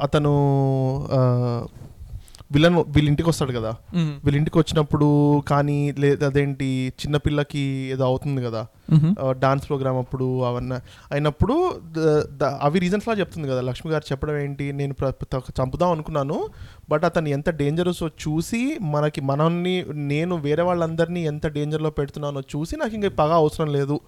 [0.00, 0.32] అతను
[2.50, 3.70] విలన్ వీళ్ళ ఇంటికి వస్తాడు కదా.
[4.24, 5.06] వీళ్ళ ఇంటికి వచ్చినప్పుడు
[5.50, 6.68] కానీ లేదా అదేంటి
[7.00, 7.62] చిన్నపిల్లకి
[7.94, 8.62] ఏదో అవుతుంది కదా.
[9.42, 10.78] డాన్స్ ప్రోగ్రామ్ అప్పుడు అవన్నీ
[11.14, 11.54] అయినప్పుడు
[12.66, 13.60] అవి రీజన్స్ లా చెప్తుంది కదా.
[13.68, 14.94] లక్ష్మి గారు చెప్పడం ఏంటి నేను
[15.60, 16.38] చంపుదాం అనుకున్నాను.
[16.90, 18.62] బట్ అతను ఎంత డేంజరస్ చూసి
[18.94, 19.76] మనకి మనల్ని
[20.12, 23.98] నేను వేరే వాళ్ళందరినీ ఎంత డేంజర్లో పెడుతున్నానో చూసి నాకు ఇంకా పగ అవసరం లేదు.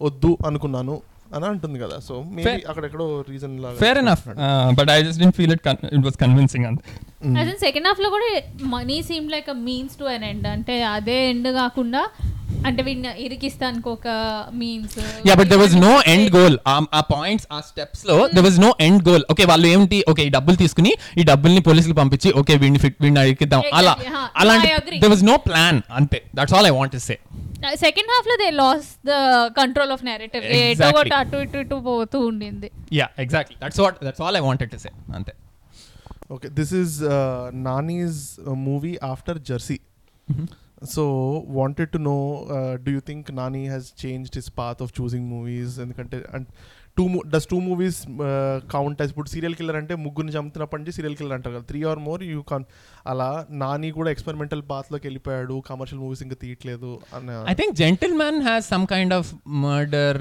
[0.00, 0.94] వద్దు అనుకున్నాను.
[1.34, 1.96] అని అంటుంది కదా.
[2.08, 2.54] So maybe.
[2.70, 4.24] అక్కడెక్కడో రీజన్ లాగా fair enough
[4.78, 6.84] but I just didn't feel it it was convincing అంతే.
[7.40, 8.28] అదే సెకండ్ హాఫ్లో కూడా
[8.76, 12.02] money seem like a means to an end అంటే అదే ఎండ్ కాకుండా
[12.68, 14.08] అంటే వీడిని ఇరికిస్తానికి ఒక
[14.60, 14.96] means
[15.28, 16.56] yeah but there was no end goal
[16.96, 20.58] ఆ పాయింట్స్ ఆ స్టెప్స్లో there was no end goal okay వాళ్ళు ఏంటి ఓకే ఈ డబ్బులు
[20.62, 23.94] తీసుకుని ఈ డబ్బుల్ని పోలీసులు పంపించి ఓకే వీడిని ఫిట్ వీడిని అడిగిద్దాం అలా.
[24.42, 24.68] అలాంటి.
[25.02, 26.20] దెర్ వాజ్ నో ప్లాన్ అంతే.
[26.38, 27.16] That's all I want say
[27.80, 29.14] second హాఫ్లో they lose the
[29.58, 31.00] control of narrative ఏటో Exactly.
[31.00, 32.68] ఒకటి అటు ఇటు ఇటు పోతూ ఉండింది.
[32.98, 35.34] Yeah exactly that's what that's all I wanted to say అంతే.
[36.34, 37.14] Okay, this is uh,
[37.62, 39.78] Nani's uh, movie after Jersey.
[40.88, 42.46] So wanted to know
[42.84, 46.46] do you think Nani has changed his path of choosing movies ఎందుకంటే and
[46.96, 48.06] two does two movies
[48.70, 51.64] count eyes ఇప్పుడు serial killer అంటే ముగ్గురిని చంపుతున్న పని serial killer అంటారు కదా.
[51.64, 52.64] Three or more you can
[53.06, 53.28] అలా
[53.60, 57.74] నాని కూడా ఎక్స్పెరిమెంటల్ పాత్లోకి వెళ్ళిపోయాడు కమర్షియల్ మూవీస్ ఇంకా తీయట్లేదు అని I think
[58.14, 59.30] gentleman has some kind of
[59.62, 60.20] murder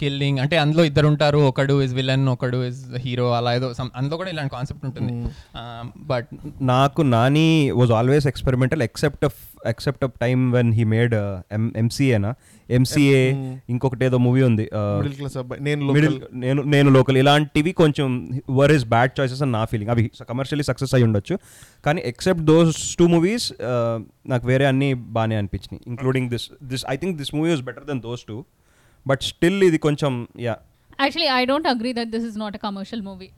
[0.00, 4.16] killing అంటే అందులో ఇద్దరు ఉంటారు ఒకడు ఇస్ విలన్ ఒకడు ఇస్ హీరో అలా ఏదో some- అందులో
[4.16, 5.12] కూడా ఇలాంటి కాన్సెప్ట్ ఉంటుంది.
[6.06, 6.30] బట్
[6.62, 9.26] నాకు Nani was always experimental except
[9.66, 11.14] except of time when he made
[11.76, 12.30] ఎంసీఏనా
[12.68, 13.20] MCA
[13.68, 14.64] ఇంకొకటి ఏదో మూవీ ఉంది
[14.98, 15.60] మిడిల్ క్లాస్ అబ్బాయి.
[15.62, 16.16] నేను మిడిల్.
[16.32, 18.08] నేను నేను లోకల్ ఇలాంటివి కొంచెం
[18.50, 21.36] వర్ ఇస్ బ్యాడ్ చాయిసెస్ అని నా ఫీలింగ్ అవి కమర్షియలీ సక్సెస్ అయి ఉండొచ్చు
[21.84, 23.44] కానీ ఎక్సెప్ట్ దోస్ టూ మూవీస్
[24.26, 28.00] నాకు వేరే అన్ని బాగానే అనిపించినాయి including this this I think this movie was better than
[28.00, 28.36] those two
[29.06, 30.12] but still ఇది కొంచెం
[30.46, 30.54] yeah
[31.00, 33.28] actually I don't agree that this is not a commercial movie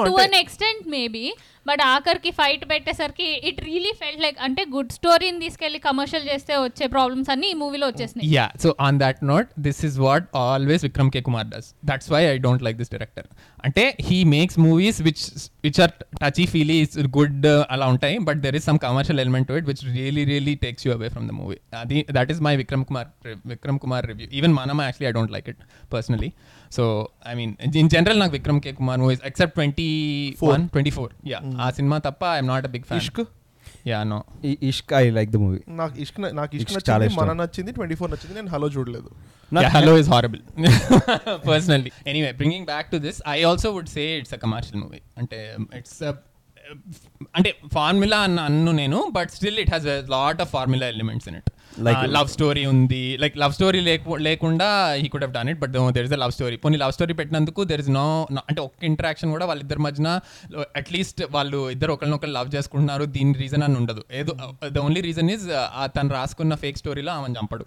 [0.00, 1.24] to an extent maybe
[1.66, 6.86] but ఆఖరికి fight పెట్టేసరికి it really felt like అంటే good స్టోరీని తీసుకెళ్ళి commercial చేస్తే వచ్చే
[6.94, 8.28] problems అన్ని ఈ మూవీలో వచ్చేసినాయి.
[8.36, 12.22] Yeah so on that note this is what always Vikram K Kumar does that's why
[12.26, 13.28] I don't like this director
[13.64, 15.24] అంటే he makes movies which
[15.66, 15.92] which are
[16.22, 19.84] touchy feely is good అలా ఉంటాయి but there is some commercial element to it which
[19.92, 23.08] really really takes you away from the movie అది that is my Vikram Kumar
[23.52, 25.62] Vikram Kumar review even మనం actually I don't like it
[25.94, 26.30] personally
[26.76, 26.84] so
[27.26, 27.50] I mean
[27.80, 29.88] in general నాకు Vikram K Kumar movies except twenty
[30.44, 33.20] one twenty four yeah ఆ cinema తప్ప I'm not big fan Ishq?
[33.88, 34.18] Yeah no
[34.68, 38.34] Ishq I like the movie నాకు ఇష్క్ నాకు ఇష్క్ నచ్చింది మన నచ్చింది twenty four నచ్చింది
[38.34, 39.10] నేను హలో చూడలేదు.
[39.74, 40.42] Hello is horrible
[41.46, 45.38] personally anyway bringing back to this I also would say it's a commercial movie అంటే
[45.80, 45.98] it's
[47.36, 51.50] అంటే ఫార్ములా అన్న అన్ను నేను but still it has lot of formula elements in it
[51.78, 53.16] Like- love story ఉంది.
[53.16, 53.80] Like love story
[54.18, 57.12] లేకుండా he could have done it but there is a love story పోనీ love story
[57.12, 60.20] పెట్టినందుకు there is no అంటే ఒక్క interaction కూడా వాళ్ళిద్దరి మధ్యన
[60.76, 64.04] at least వాళ్ళు ఇద్దరు ఒకరినొకరు లవ్ చేసుకుంటున్నారు దీని రీజన్ అని ఉండదు.
[64.12, 64.32] ఏదో
[64.68, 65.46] ద ఓన్లీ రీజన్ ఇస్
[65.96, 67.66] తను రాసుకున్న ఫేక్ స్టోరీలో ఆమె చంపడు.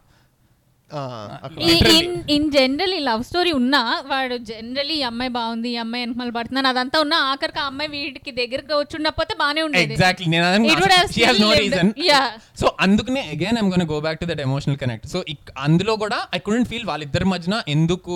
[1.93, 6.31] ఇన్ ఇన్ జనరల్ ఈ లవ్ స్టోరీ ఉన్నా వాడు జనరలీ ఈ అమ్మాయి బాగుంది ఈ అమ్మాయి వెనకమల
[6.37, 9.93] పడుతున్నాను అదంతా ఉన్నా ఆఖరికి ఆ అమ్మాయి వీటికి దగ్గరకు వచ్చి ఉండకపోతే బాగానే ఉండేది.
[9.93, 11.63] ఎగ్జాక్ట్లీ నేను It would have she has still no lived.
[11.65, 12.27] Reason Yeah.
[12.61, 15.21] So అందుకనే again I'm gonna go back to that emotional connect so
[15.67, 18.15] అందులో కూడా ఐ కుడెంట్ ఫీల్ వాళ్ళిద్దరి మధ్యన ఎందుకు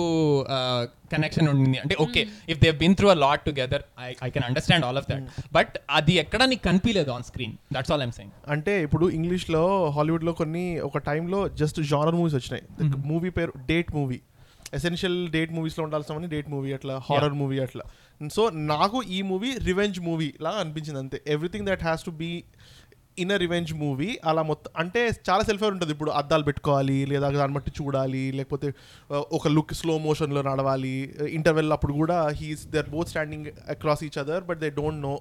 [1.14, 1.78] కనెక్షన్ ఉండింది.
[1.84, 5.08] అంటే okay if they been through a lot together I I can understand all of
[5.12, 9.62] that but అది ఎక్కడ నీకు కనిపించలేదు on screen that's all I'm saying అంటే ఇప్పుడు ఇంగ్లీష్లో
[9.98, 12.64] హాలీవుడ్లో కొన్ని ఒక టైంలో జస్ట్ జానర్ మూవీస్ వచ్చినాయి.
[13.12, 14.20] మూవీ పేరు డేట్ మూవీ
[14.78, 17.84] ఎసెన్షియల్ డేట్ మూవీస్లో ఉండాల్సిన డేట్ మూవీ అట్లా హారర్ మూవీ అట్లా.
[18.34, 18.42] సో
[18.72, 21.18] నాకు ఈ మూవీ రివెంజ్ మూవీ లా అనిపించింది అంతే.
[21.34, 22.28] Everything that has to be
[23.18, 25.92] in revenge movie అలా మొత్తం అంటే చాలా సెల్ఫ్ ఉంటుంది.
[25.92, 28.68] ఇప్పుడు అద్దాలు పెట్టుకోవాలి లేదా దాన్ని బట్టి చూడాలి లేకపోతే
[29.38, 30.96] ఒక లుక్ స్లో మోషన్లో నడవాలి.
[31.38, 35.14] ఇంటర్వెల్ అప్పుడు కూడా he's they are both standing across each other but they don't know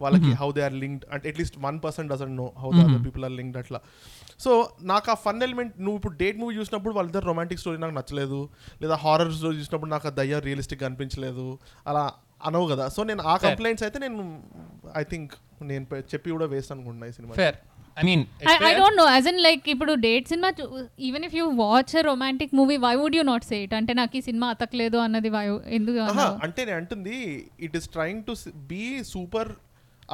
[0.00, 3.24] వాళ్ళకి హౌ దే ఆర్ లింక్డ్ అంటే at least one person doesn't know how the other people
[3.28, 3.80] are linked అట్లా.
[4.44, 4.50] So
[4.82, 8.40] నాకు ఆ fun element నువ్వు ఇప్పుడు date movie చూసినప్పుడు వాళ్ళిద్దరు romantic story నాకు నచ్చలేదు.
[8.82, 11.46] లేదా హారర్ స్టోరీ చూసినప్పుడు నాకు ఆ దయ్యం రియలిస్టిక్గా అనిపించలేదు.
[11.86, 12.04] అలా
[12.44, 12.86] అనవు కదా.
[12.96, 13.36] సో నేను ఆ.
[13.44, 14.24] కంప్లైంట్స్ అయితే నేను
[15.00, 15.32] ఐ థింక్
[15.70, 17.56] నేను చెప్పి కూడా వేస్ట్ అనుకుంటున్నా ఈ cinema fair
[17.96, 18.22] I mean
[18.68, 20.48] I don't know as in like ఇప్పుడు date cinema
[21.08, 24.24] even if you watch romantic movie why would you not say it అంటే నాకు ఈ
[24.28, 25.44] సినిమా అతకలేదు అన్నది వై
[25.78, 26.00] ఎందుకు?
[26.46, 27.18] అంటే నేను అంటుంది
[27.66, 28.34] it is trying to
[28.72, 29.52] be super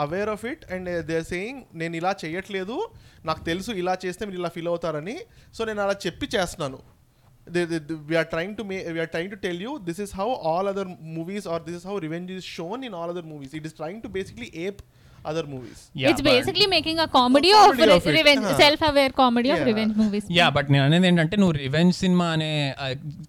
[0.05, 2.77] aware of it and they are saying నేను ఇలా చేయట్లేదు
[3.25, 5.16] నాకు తెలుసు ఇలా చేస్తే మీరు ఇలా ఫీల్ అవుతారని.
[5.55, 6.79] సో నేను అలా చెప్పి చేస్తున్నాను.
[8.10, 11.47] We're trying to may we're trying to tell you this is how all other movies
[11.54, 14.12] are this is how revenge is shown in all other movies it is trying to
[14.15, 14.80] basically ape
[15.25, 18.15] other movies it's basically making a comedy A of comedy of it.
[18.19, 18.56] Revenge Huh.
[18.63, 19.69] Self aware comedy of Yeah.
[19.71, 22.49] Revenge movies yeah but నేను అనేది ఏంటంటే నువ్వు revenge cinema అనే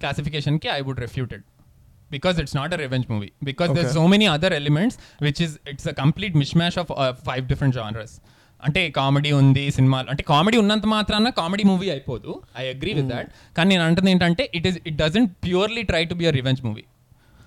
[0.02, 1.44] classification కి I would refuted
[2.10, 3.96] because it's not a revenge movie because there Okay.
[3.98, 6.90] So many other elements which is it's a complete mishmash of
[7.28, 8.14] five different genres
[8.63, 12.31] అంటే comedy ఉంది సినిమా అంటే కామెడీ ఉన్నంత మాత్రాన comedy movie అయిపోదు.
[12.57, 16.13] I agree with that కానీ నేను అంటుంది ఏంటంటే it is it doesn't purely try to
[16.13, 16.83] be a revenge movie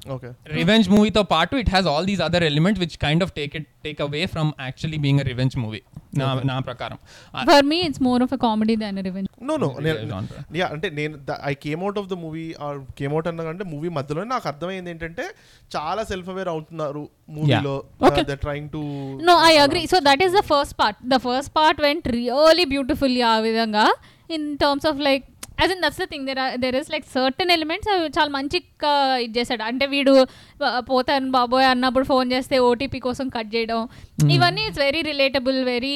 [0.06, 3.68] okay revenge మూవీతో పాటు it has all these other elements which kind of take it
[3.84, 5.80] take away from actually being a revenge movie
[6.20, 6.98] నా నా ప్రకారం
[7.34, 10.36] for me it's more of a comedy than revenge no no Yeah, genre.
[10.58, 11.14] Yeah అంటే నేను
[11.44, 15.24] I came out of the movie or came out అన్నదంటే movie మధ్యలో నాకు అర్థమైంది ఏంటంటే
[15.70, 17.74] చాలా సెల్ఫ్ అవేర్ అవుతున్నారు మూవీలో
[18.08, 18.24] Okay.
[18.30, 18.82] The trying to
[19.28, 23.22] know I agree so that is the first part the first part went really beautifully
[23.28, 23.86] ఆ విధంగా
[24.30, 25.24] in terms of like
[25.60, 29.38] as in that's the thing there there is like certain elements అవి చాలా మంచిగా ఇది
[29.38, 29.62] చేశాడు.
[29.62, 30.24] అంటే వీడు
[30.60, 33.88] "ప- పోతాను బాబోయ్ అన్నప్పుడు ఫోన్ చేస్తే ఓటీపీ కోసం కట్ చేయడం.
[34.30, 35.92] ఇవన్నీ it's very relatable very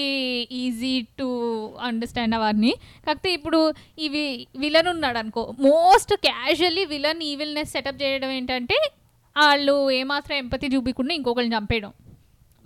[0.52, 1.24] easy to
[1.80, 2.70] understand అవన్నీ.
[3.06, 5.54] కాకపోతే ఇప్పుడు ఇవి విలన్ ఉన్నాడు అనుకో.
[5.60, 8.74] Most casually villain evilness setup చేయడం ఏంటంటే
[9.38, 11.92] వాళ్ళు ఏమాత్రం ఎంపతి చూపించకుండా ఇంకొకరిని చంపేయడం.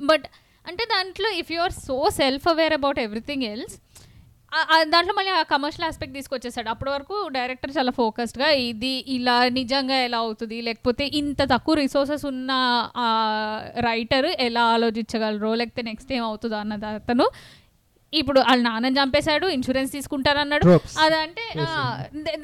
[0.00, 0.24] బట్
[0.68, 3.74] అంటే దాంట్లో if you are so self aware about everything else
[4.92, 6.68] దాంట్లో మళ్ళీ ఆ కమర్షియల్ ఆస్పెక్ట్ తీసుకొచ్చేసాడు.
[6.68, 10.60] అప్పటి వరకు డైరెక్టర్ చాలా ఫోకస్డ్గా ఇది ఇలా నిజంగా ఎలా అవుతుంది?
[10.60, 12.50] లేకపోతే ఇంత తక్కువ రిసోర్సెస్ ఉన్న
[13.88, 15.54] రైటర్ ఎలా ఆలోచించగలరో?
[15.54, 17.26] లేకపోతే నెక్స్ట్ ఏం అవుతుందో అన్నది అతను
[18.20, 20.64] ఇప్పుడు వాళ్ళ నాన్న చంపేశాడు ఇన్సూరెన్స్ తీసుకుంటారన్నాడు.
[21.06, 21.44] అదంటే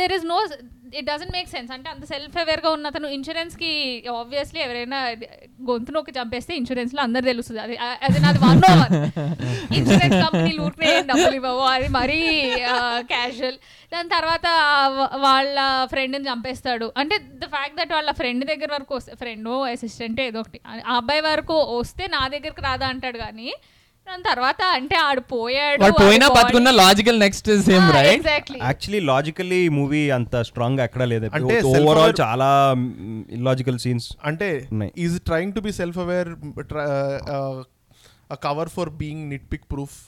[0.01, 0.41] there is no
[0.99, 3.73] it doesn't make sense అంటే అంత సెల్ఫ్ అవేర్గా ఉన్న అతను ఇన్సూరెన్స్కి
[4.21, 4.99] ఆబ్వియస్లీ ఎవరైనా
[5.71, 7.61] గొంతు నొక్కి చంపేస్తే ఇన్సూరెన్స్లో అందరు తెలుస్తుంది.
[7.65, 7.77] అది
[8.07, 8.95] అది నాది వన్ ఓవర్
[9.79, 11.65] ఇన్సూరెన్స్ కంపెనీలు ఊరికే డబ్బులు ఇవ్వవు.
[11.75, 12.21] అది మరీ
[13.13, 13.59] క్యాజువల్
[13.95, 14.47] దాని తర్వాత
[15.27, 15.59] వాళ్ళ
[15.95, 16.89] ఫ్రెండ్ని చంపేస్తాడు.
[17.03, 20.61] అంటే ద ఫ్యాక్ట్ దట్ వాళ్ళ ఫ్రెండ్ దగ్గర వరకు వస్తే ఫ్రెండ్ అసిస్టెంట్ ఏదో ఒకటి.
[20.91, 23.51] ఆ అబ్బాయి వరకు వస్తే నా దగ్గరికి రాదా అంటాడు కానీ
[24.11, 28.29] దాని తర్వాత అంటే ఆడు పోయాడు వాడు పోయినా బతుకున్న logical next same right
[28.69, 31.27] actually logically movie అంత స్ట్రాంగ్ ఎక్కడ లేదు.
[31.39, 32.51] అంటే ఓవరాల్ చాలా
[33.39, 34.93] ఇల్లాజికల్ సీన్స్ అంటే ఉన్నాయి.
[35.05, 36.31] Is trying to be self aware
[38.47, 39.99] cover for being nitpick proof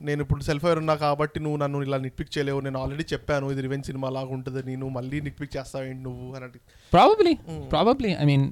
[0.00, 2.60] నేను ఇప్పుడు సెల్ఫ్ అవేర్ ఉన్నా కాబట్టి నువ్వు నన్ను ఇలా నిట్ పిక్ చేయలేవు.
[2.66, 4.60] నేను ఆల్రెడీ చెప్పాను ఇది రివెంజ్ సినిమా లాగా ఉంటుంది.
[4.70, 6.60] నేను మళ్ళీ నిట్ పిక్ చేస్తావేంటి నువ్వు అని
[6.92, 7.32] ప్రాబబ్లీ
[7.74, 8.44] ప్రాబబ్లీ ఐ మీన్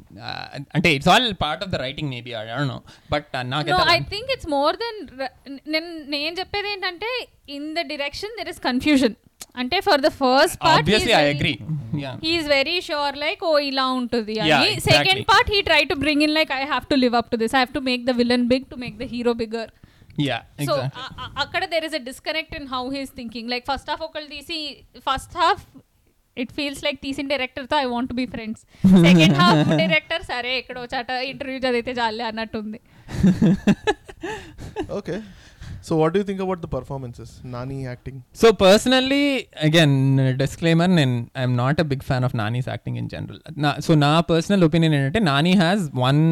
[0.76, 2.78] అంటే it's all part of the writing maybe I don't know
[3.14, 3.60] but no
[3.96, 4.98] I think it's more than
[5.74, 7.10] నేను నేను చెప్పేది ఏంటంటే
[7.58, 9.16] in the direction there is confusion
[9.62, 11.54] అంటే for the first part obviously I agree
[12.04, 14.70] yeah he's very sure like oh ఇలా ఉంటుంది అని.
[14.90, 17.54] Second part he try to bring in like I have to live up to this
[17.56, 19.34] I have to make the villain big to make the hero
[20.16, 23.90] bigger yeah so exactly అక్కడ there is a disconnect in how he's thinking like first
[23.90, 24.58] half ఒకళ్ళు తీసి
[25.08, 25.64] first half
[26.36, 28.62] it feels like తీసిన డైరెక్టర్తో I want be friends
[29.06, 32.80] second half director సరే ఎక్కడో చాట interview చదివితే చాలే అన్నట్టుంది.
[34.98, 35.16] Okay
[35.86, 39.22] so what you think about the performances Nani acting so personally
[39.66, 39.96] again
[40.42, 44.12] disclaimer నేను I'm not a big fan of Nani's acting in general నా so నా
[44.30, 46.22] personal opinion ఏంటంటే Nani has one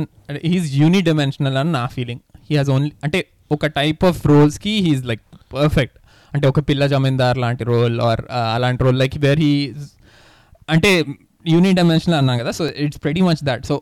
[0.47, 0.69] he's
[1.11, 5.25] unidimensional అని నా feeling he has only అంటే ఒక type of రోల్స్కి he's like
[5.55, 5.97] perfect
[6.33, 8.23] అంటే ఒక పిల్ల జమీందార్ లాంటి రోల్ ఆర్
[8.55, 9.53] అలాంటి రోల్ లైక్ వేర్ హీ
[10.69, 10.91] అంటే
[11.47, 13.77] యూనిట్ డైమెన్షనల్ అన్నాం కదా so it's pretty much that so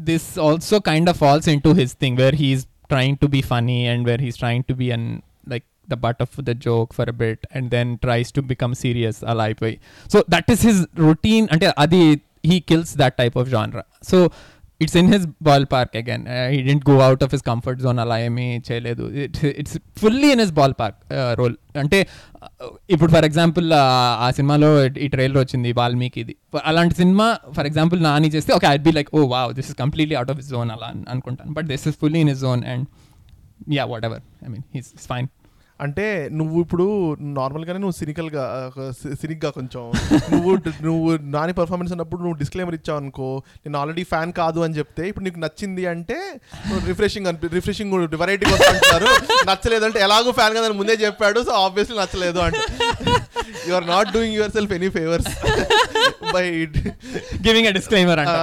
[0.00, 4.04] this also kind of falls into his thing where he's trying to be funny and
[4.08, 5.06] where he's trying to be an
[5.48, 9.44] like the butt of the joke for bit and then tries to become serious అలా
[9.44, 12.02] అయిపోయి so that is his routine అంటే అది
[12.50, 14.18] he kills that type of genre so
[14.84, 15.24] it's in his
[15.72, 19.04] ballpark again he didn't go out of his comfort zone అలా ఏమీ చేయలేదు.
[19.62, 20.98] It's fully in his ballpark
[21.40, 21.98] role అంటే
[22.94, 23.66] ఇప్పుడు for example
[24.26, 24.70] ఆ సినిమాలో
[25.06, 26.36] ఈ ట్రైలర్ వచ్చింది వాల్మీకిది
[26.70, 27.26] అలాంటి సినిమా
[27.58, 30.40] ఫర్ ఎగ్జాంపుల్ నాని చేస్తే okay I'd be like oh wow this is completely out of
[30.42, 31.52] his zone అలా అనుకుంటాను.
[31.58, 32.86] But this is fully in his zone and
[33.78, 35.28] yeah whatever I mean he's fine
[35.80, 36.84] అంటే నువ్వు ఇప్పుడు
[37.38, 38.42] నార్మల్గానే నువ్వు సినికల్గా
[39.20, 39.82] సినిక్గా కొంచెం.
[40.32, 40.50] నువ్వు
[40.86, 43.28] నువ్వు నాని పర్ఫార్మెన్స్ అన్నప్పుడు నువ్వు డిస్క్లైమర్ ఇచ్చావు అనుకో
[43.64, 46.18] నేను ఆల్రెడీ ఫ్యాన్ కాదు అని చెప్తే ఇప్పుడు నీకు నచ్చింది అంటే
[46.90, 49.08] రిఫ్రెషింగ్ అనిపి రిఫ్రెషింగ్ వెరైటీ కోసం అంటారు
[49.50, 52.66] నచ్చలేదు అంటే ఎలాగో ఫ్యాన్ కదా ముందే చెప్పాడు సో ఆబ్వియస్లీ నచ్చలేదు అంటే.
[53.68, 55.30] You are not doing yourself any favours
[56.36, 56.44] by
[57.48, 58.36] giving a disclaimer అంట.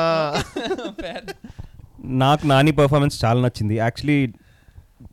[2.24, 3.76] నాకు నాని పర్ఫార్మెన్స్ చాలా నచ్చింది.
[3.76, 4.20] Actually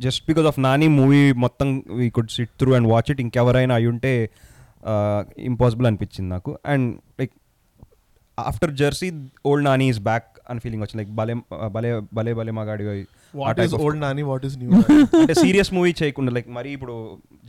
[0.00, 1.68] just because of Nani movie మొత్తం
[2.00, 4.12] we could sit through and watch it ఇంకెవరైనా అయి ఉంటే
[5.50, 6.50] ఇంపాసిబుల్ అనిపించింది నాకు.
[6.72, 6.88] And
[7.20, 7.33] like
[8.38, 9.09] after Jersey
[9.46, 11.00] old Nani is back అని ఫీలింగ్ వచ్చింది.
[11.02, 11.35] లైక్ భలే
[11.74, 12.85] భలే భలే భలే మగాడి
[13.35, 14.70] what is old Nani what is new
[15.20, 16.94] అంటే సీరియస్ మూవీ చేయకుండా లైక్ మరి ఇప్పుడు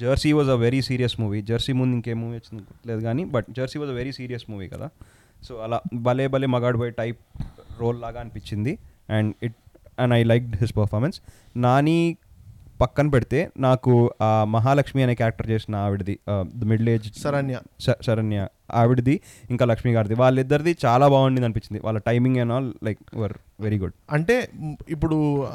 [0.03, 3.79] Jersey was a very serious movie Jersey ముందు ఇంకేం మూవీ వచ్చింది లేదు కానీ but Jersey
[3.79, 4.89] was a very serious movie కదా.
[5.47, 7.19] సో అలా భలే భలే మగాడు బాయ్ టైప్
[7.81, 8.73] రోల్ లాగా అనిపించింది.
[9.09, 9.57] And it
[9.99, 11.17] and I like his performance
[11.57, 11.99] Nani
[12.81, 16.19] పక్కన పెడితే నాకు ఆ మహాలక్ష్మి అనే క్యారెక్టర్ చేసిన ఆవిడది
[16.55, 17.59] the middle age Saranya.
[18.05, 20.15] Saranya ఆవిడది ఇంకా లక్ష్మి గారిది.
[20.15, 23.93] వాళ్ళిద్దరిది చాలా బాగుండింది అనిపించింది వాళ్ళ timing and all like were very good.
[24.11, 24.49] అంటే
[24.89, 25.47] ఇప్పుడు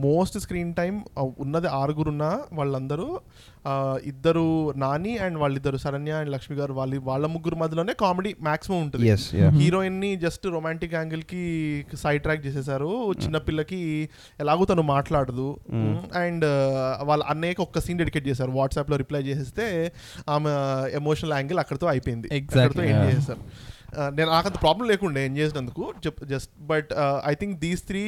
[0.00, 1.04] మోస్ట్ స్క్రీన్ టైం
[1.38, 3.20] ఉన్నది ఆరుగురున్న వాళ్ళందరూ
[4.04, 9.10] ఇద్దరు నాని అండ్ వాళ్ళిద్దరు శరణ్య అండ్ లక్ష్మి గారు వాళ్ళ వాళ్ళ ముగ్గురు మధ్యలోనే కామెడీ మాక్సిమం ఉంటుంది.
[9.10, 9.58] Yes, yeah.
[9.58, 13.12] హీరోయిన్ని జస్ట్ రొమాంటిక్ యాంగిల్కి సైడ్ ట్రాక్ చేసేసారు.
[13.12, 14.08] చిన్నపిల్లకి
[14.40, 15.56] ఎలాగో తను మాట్లాడదు.
[16.14, 16.44] అండ్
[17.02, 18.50] వాళ్ళ అన్నయ్యకి ఒక్క సీన్ డెడికేట్ చేశారు.
[18.50, 19.92] వాట్సాప్లో రిప్లై చేసేస్తే
[20.30, 20.50] ఆమె
[20.96, 22.28] ఎమోషనల్ యాంగిల్ అక్కడితో అయిపోయింది.
[22.36, 23.06] అక్కడితో ఎండ్.
[23.06, 23.40] చేసేసారు.
[24.16, 25.84] నేను నాకు అంత ప్రాబ్లం లేకుండా ఏం చేసినందుకు.
[26.24, 26.90] Just but
[27.24, 28.04] I think these three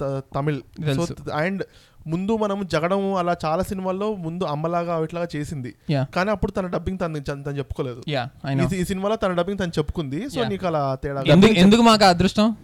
[0.04, 0.56] Tamil.
[0.56, 1.30] So తెలుసు.
[1.34, 1.62] అండ్
[2.06, 5.74] ముందు మనం జగడం అలా చాలా సినిమాల్లో ముందు అమ్మలాగా ఇట్లాగా చేసింది.
[5.92, 8.02] కానీ అప్పుడు తన డబ్బింగ్ తను తను చెప్పుకోలేదు.
[8.74, 10.30] ఈ సినిమాలో తన డబ్బింగ్ తను చెప్పుకుంది.
[10.30, 10.48] So Yeah.
[10.48, 11.22] నీకు అలా తేడా
[11.56, 12.56] ఎందుకు మాకు అదృష్టం?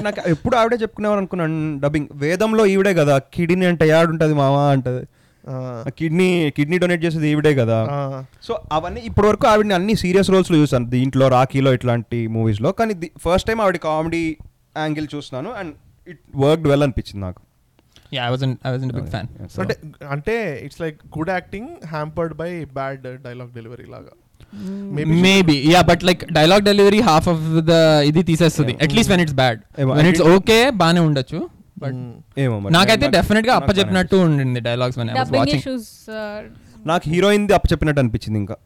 [0.00, 1.80] నాకు- ఎప్పుడు ఆవిడే చెప్పుకునేవారు అనుకున్నాను.
[1.80, 3.18] డబ్బింగ్ వేదంలో ఈవిడే కదా.
[3.18, 5.06] కిడ్నీ అంటే యాడుంటది మావా అంటది.
[5.48, 7.86] ఆ, కిడ్నీ కిడ్నీ డొనేట్ చేసేది ఈవిడే కదా.
[8.42, 12.72] సో అవన్నీ ఇప్పటి వరకు ఆవిడని అన్ని సీరియస్ రోల్స్లో చూసాను దీంట్లో రాకీలో ఇట్లాంటి మూవీస్లో.
[12.72, 14.36] కానీ ఫస్ట్ టైం ఆవిడ కామెడీ
[14.78, 15.74] యాంగిల్ చూస్తున్నాను అండ్
[16.08, 17.42] ఇట్ వర్క్డ్ వెల్ అనిపించింది నాకు.
[18.12, 19.76] Yeah I wasn't I wasn't big fan So, అంటే
[20.10, 24.23] అంటే it's like good acting hampered by bad dialogue delivery లాగా.
[25.04, 27.70] Maybe yeah but like dialogue delivery half of the
[28.04, 28.76] ఇది తీసేస్తుంది.
[28.82, 31.48] At least when it's bad when it's okay బానే ఉండొచ్చు.
[31.78, 32.12] But Mm.
[32.38, 32.72] ఏమో మరి.
[32.72, 34.98] నాకైతే నాకు- డెఫినెట్గా నాకు అప్పచెప్పినట్టు ఉండింది డైలాగ్స్
[35.54, 35.88] ఇష్యూస్
[36.86, 38.56] నాకు హీరోయిన్ ది అప్పచెప్పినట్టు అనిపించింది ఇంకా.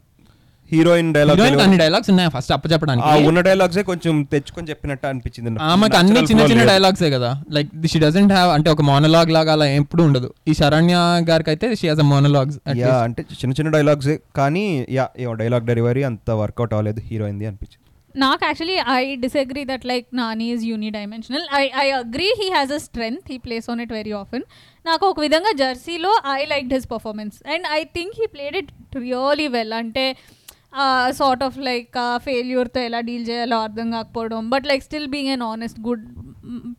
[0.70, 5.50] హీరోయిన్ డైలాగ్ హీరోయిన్ అన్ని డైలాగ్స్ ఉన్నాయి ఫస్ట్ ఆ అప్పచెప్పడానికి ఉన్న డైలాగ్సే కొంచెం తెచ్చుకొని చెప్పినట్టు అనిపించింది
[5.70, 6.64] ఆమెకు అన్ని చిన్న చిన్న.
[6.72, 7.30] డైలాగ్సే కదా.
[7.56, 10.30] లైక్ షీ డజంట్ హ్యావ్ అంటే ఒక మోనలాగ్ లాగా అలా ఎప్పుడు ఉండదు.
[10.50, 10.96] ఈ శరణ్య
[11.30, 14.64] గారికి అయితే she has a monologues yeah అంటే చిన్న చిన్న డైలాగ్సే కానీ
[14.98, 15.06] యా
[15.42, 17.84] డైలాగ్ డెలివరీ అంత వర్కౌట్ అవ్వలేదు హీరోయిన్ ది అనిపించింది.
[18.14, 22.80] నాకు actually I disagree that like Nani is unidimensional I I agree he has a
[22.86, 24.44] strength he plays on it very often
[24.84, 28.70] నాకు ఒక విధంగా జెర్సీలో I like his performance and I think he played it
[29.02, 30.04] really well అంటే
[31.18, 34.42] sort of like ఫెయిల్యూర్తో ఎలా deal చేయాలో అర్థం కాకపోవడం.
[34.54, 36.04] But like still being an honest good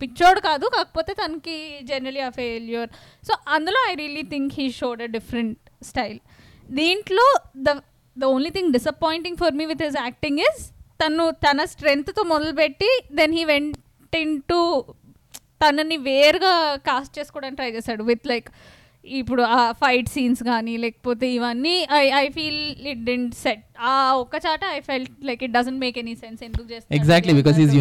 [0.02, 0.66] పిచ్చోడు కాదు.
[0.76, 1.58] కాకపోతే తనకి
[1.90, 2.90] జనరలీ ఆ ఫెయిల్యూర్
[3.28, 5.58] సో అందులో I really think he showed a different
[5.90, 6.20] style
[6.80, 7.26] దీంట్లో
[7.68, 7.70] the
[8.18, 10.62] the only thing disappointing for me with his acting is
[11.04, 14.60] తను తన స్ట్రెంగ్త్తో మొదలుపెట్టి then he went into
[15.64, 16.54] తనని వేరుగా
[16.88, 18.04] కాస్ట్ చేసుకోవడానికి ట్రై చేశాడు.
[18.04, 18.50] విత్ లైక్
[19.06, 24.36] ఇప్పుడు ఆ ఫైట్ సీన్స్ కానీ లేకపోతే ఇవన్నీ I I feel it didn't set ఆ ఒక్క
[24.46, 27.76] చాట I felt like it doesn't make any sense ఎందుకు చేస్తాడు exactly because is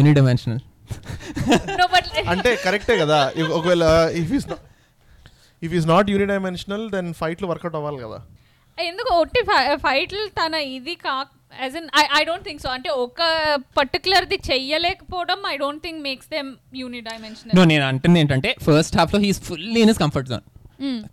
[1.91, 3.17] but like- అంటే కరెక్టే కదా.
[3.41, 3.83] ఇఫ్ ఒకవేళ
[4.21, 4.45] if is
[5.61, 8.17] if is not unidimensional then ఫైట్లు వర్కౌట్ అవ్వాలి కదా.
[8.77, 9.41] ఎందుకు ఒట్టి
[9.83, 11.13] ఫైట్లు తన ఇది కా
[11.59, 13.19] as in I I don't think so అంటే ఒక
[13.79, 16.49] పర్టికులర్ది చెయ్యలేకపోవడం I don't think makes them
[16.81, 20.45] unidimensional no నేను అంటుంది ఏంటంటే ఫస్ట్ హాఫ్లో he's fully in is comfort zone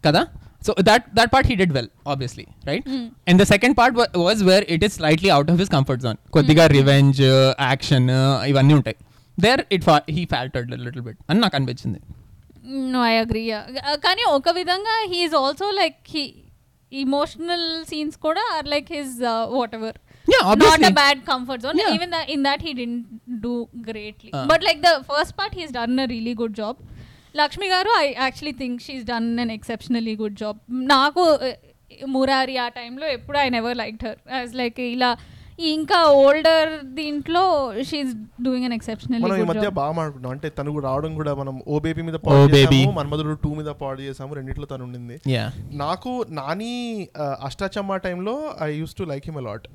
[0.06, 0.22] కదా?
[0.66, 3.04] So that that part he did well obviously right Mm.
[3.30, 3.94] And the second part
[4.26, 7.20] was where it is slightly out of his comfort zone కొద్దిగా revenge
[7.70, 8.08] action
[8.52, 8.96] ఇవన్నీ ఉంటాయి.
[9.38, 9.84] There it
[10.16, 12.00] he faltered little bit అని నాకు అనిపించింది.
[12.94, 13.44] No I agree
[14.06, 16.24] కానీ ఒక విధంగా he's also like he
[16.92, 19.14] emotional scenes కూడా are like his
[19.80, 20.86] whatever Yeah, నాట్ obviously.
[20.88, 21.80] A bad comfort zone.
[21.96, 23.02] Even in that he didn't
[23.44, 23.52] do
[23.88, 24.30] greatly.
[24.50, 26.78] But like the first part he's done a really good job
[27.42, 30.58] Lakshmi garu I actually think she's done an exceptionally good job
[30.94, 31.56] నాకు uh,
[32.12, 35.10] Murari ఆ టైంలో ఎప్పుడు I never like her as like ఇలా
[35.74, 37.42] ఇంకా older దీంట్లో
[37.90, 38.12] she's
[38.46, 41.78] doing అన్ exceptionally మనం ఈ మధ్య బాగా మాట్లాడుకున్నాం అంటే తను కూడా రావడం కూడా మనం ఓ
[41.86, 42.50] బేబీ మీద పాడు.
[42.54, 45.16] చేసాము మన్మధుడు టూ మీద పాడు చేసాము రెండిట్లో తను ఉండింది.
[45.34, 45.46] యా
[45.84, 46.74] నాకు నాని
[47.48, 48.34] అష్టాచమ్మా టైంలో
[48.68, 49.68] I use to like him a lot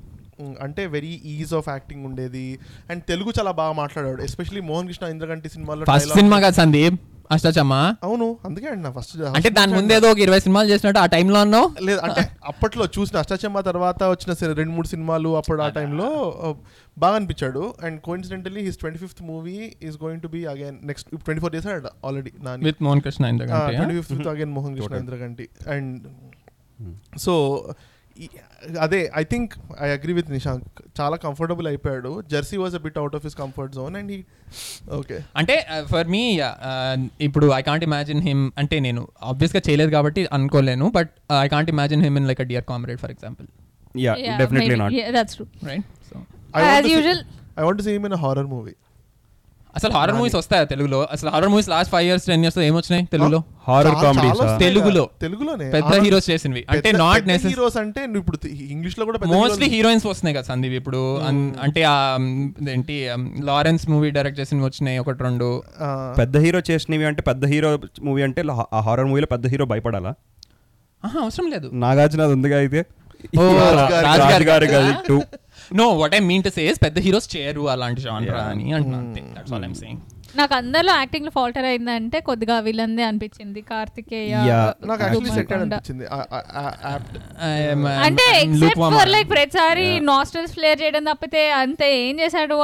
[0.66, 2.46] అంటే వెరీ ఈజ్ ఆఫ్ యాక్టింగ్ ఉండేది.
[2.90, 4.20] అండ్ తెలుగు చాలా బాగా మాట్లాడాడు.
[4.28, 6.98] ఎస్పెషల్లీ మోహన్ కృష్ణ ఇంద్రగంటి సినిమాలో సినిమా కదా సందీప్?
[7.34, 7.80] అష్టాచమ్మా?
[8.06, 11.38] అవును అందుకే అండి నా ఫస్ట్ అంటే దాని ముందు ఏదో ఒక ఇరవై సినిమాలు చేసినట్టు ఆ టైంలో
[11.44, 11.68] అన్నావు?
[11.88, 16.08] లేదు అంటే అప్పట్లో చూసిన అష్టాచమ్మ తర్వాత వచ్చిన రెండు మూడు సినిమాలు అప్పుడు ఆ టైంలో
[16.96, 17.62] బాగా అనిపించాడు.
[17.86, 21.68] And coincidentally his twenty fifth movie is going to be again next twenty four days
[22.08, 22.64] already Nani.
[22.68, 23.30] With Mohan Krishna
[23.78, 25.46] twenty fifth again Mohan Krishna Indraganti.
[25.76, 26.06] And
[27.26, 27.34] so
[28.80, 30.66] అదే I think I agree with Nishank
[31.00, 32.22] చాలా comfortable అయిపోయాడు.
[32.30, 34.18] Jersey was a bit out of his comfort zone and he
[34.92, 35.56] okay అంటే
[35.90, 36.22] for me
[37.20, 42.02] ఇప్పుడు I can't imagine him అంటే నేను ఆబ్వియస్గా చేయలేదు కాబట్టి అనుకోలేను but I can't imagine
[42.02, 43.48] him in like a Dear Comrade for example
[44.00, 46.16] yeah definitely not that's true right so
[46.62, 47.20] As usual.
[47.58, 48.74] I want see him in horror movie
[49.76, 51.08] అసలు horror movies వస్తాయా తెలుగులో?
[51.12, 53.42] అసలు horror movies last five years ten years ఏమొచ్చినాయి తెలుగులో?
[53.68, 55.10] Horror comedies తెలుగులో.
[55.20, 55.70] తెలుగులోనే.
[55.70, 56.64] పెద్ద heroes చేసినవి.
[56.70, 61.18] అంటే నాట్ హీరోస్ అంటే ఇప్పుడు ఇంగ్లీష్లో కూడా పెద్ద మోస్ట్లీ heroes- హీరోయిన్స్ వస్తున్నాయి కదా సందీప్ ఇప్పుడు.
[61.18, 61.80] అన్- అంటే
[62.72, 65.62] ఏంటి లారెన్స్ మూవీ డైరెక్ట్ చేసినవి వచ్చినాయి ఒకటి రెండు.
[66.18, 68.44] పెద్ద హీరో చేసినవి అంటే పెద్ద హీరో మూవీ అంటే
[68.78, 70.14] హారర్ మూవీలో పెద్ద హీరో భయపడాలా?
[71.04, 71.70] ఆహా, అవసరం లేదు.
[71.72, 72.86] నాగార్జున అది ఉందిగా అయితే.
[74.02, 75.20] రాజుగారి- two.
[75.80, 79.14] No what I mean to says పెద్ద హీరోస్ చేయరు అలాంటి జానరా అని అంటున్నాను.
[79.38, 80.02] దట్స్ ఆల్ ఐమ్ సేయింగ్
[80.38, 83.60] నాకు అందరిలో యాక్టింగ్లో ఫాల్టర్ అయిందంటే కొద్దిగా విలన్దే అనిపించింది.
[83.70, 84.34] కార్తికేయ.
[88.06, 92.56] అంటే ఎక్సెప్ట్ ఫర్ లైక్ ప్రతిసారి నాస్టల్స్ ఫ్లేర్ చేయడం తప్పితే అంతే ఏం చేశాడు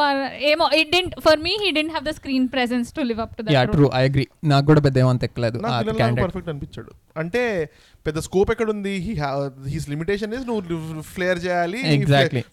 [0.52, 3.52] ఏమో it didn't for me he didn't have the screen presence to live up to
[3.52, 5.60] yeah that true I agree నాకు కూడా పెద్ద ఏమంత ఎక్కలేదు.
[6.22, 6.90] పర్ఫెక్ట్ అనిపించాడు.
[7.22, 7.42] అంటే
[8.06, 8.92] పెద్ద స్కోప్ ఎక్కడ ఉంది
[9.72, 11.80] హీస్ లిమిటేషన్ ఇస్ నువ్వు ఫ్లేర్ చేయాలి.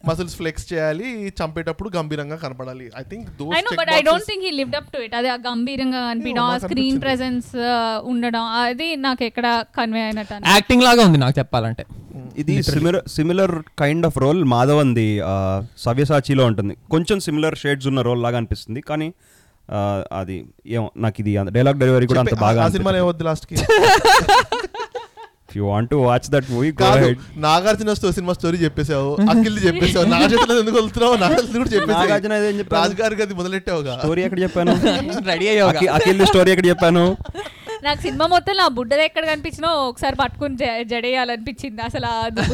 [0.10, 4.52] మసిల్స్ ఫ్లెక్స్ చేయాలి చంపేటప్పుడు గంభీరంగా కనపడాలి I think I know but I don't think he
[4.60, 7.00] lived up to it అది గంభీరంగా అనిపించడం ఆ స్క్రీన్.
[7.06, 7.52] ప్రెసెన్స్
[8.14, 9.48] ఉండడం అది నాకు ఎక్కడ
[9.80, 10.56] కన్వే అయినట్టు అనిపించింది.
[10.58, 11.86] యాక్టింగ్ లాగా ఉంది నాకు చెప్పాలంటే
[12.42, 15.08] ఇది similar similar kind of role మాధవంది
[15.86, 19.08] సవ్యసాచిలో ఉంటుంది కొంచెం సిమిలర్ షేడ్స్ ఉన్న రోల్ లాగా అనిపిస్తుంది కానీ
[20.14, 23.56] అది ఏమో నాకు ఇది డైలాగ్ డెలివరీ కూడా అంత బాగా ఆ సినిమాలో ఏమొద్దు లాస్ట్కి?
[25.58, 26.72] You want to watch that movie
[27.44, 32.34] Nagarjuna cinema story చెప్పేసావు అఖిల్ చెప్పేసావు నా చేతిలో ఎందుకు వెళ్తున్నావు నా చేతిలో కూడా చెప్పేసి నాగార్జున
[32.50, 32.80] ఏం చెప్పాను?
[32.80, 33.94] రాజు గారికి అది మొదలెట్టావుగా?
[34.02, 34.72] స్టోరీ ఎక్కడ చెప్పాను?
[35.32, 37.16] రెడీ అయ్యో అఖి- అఖిల్ స్టోరీ ఎక్కడ చెప్పాను?
[37.86, 40.56] నాకు సినిమా మొత్తం నా బుడ్డది ఎక్కడ కనిపించినా ఒకసారి పట్టుకుని
[40.92, 41.82] జడేయాలనిపించింది.
[41.82, 42.08] అసలు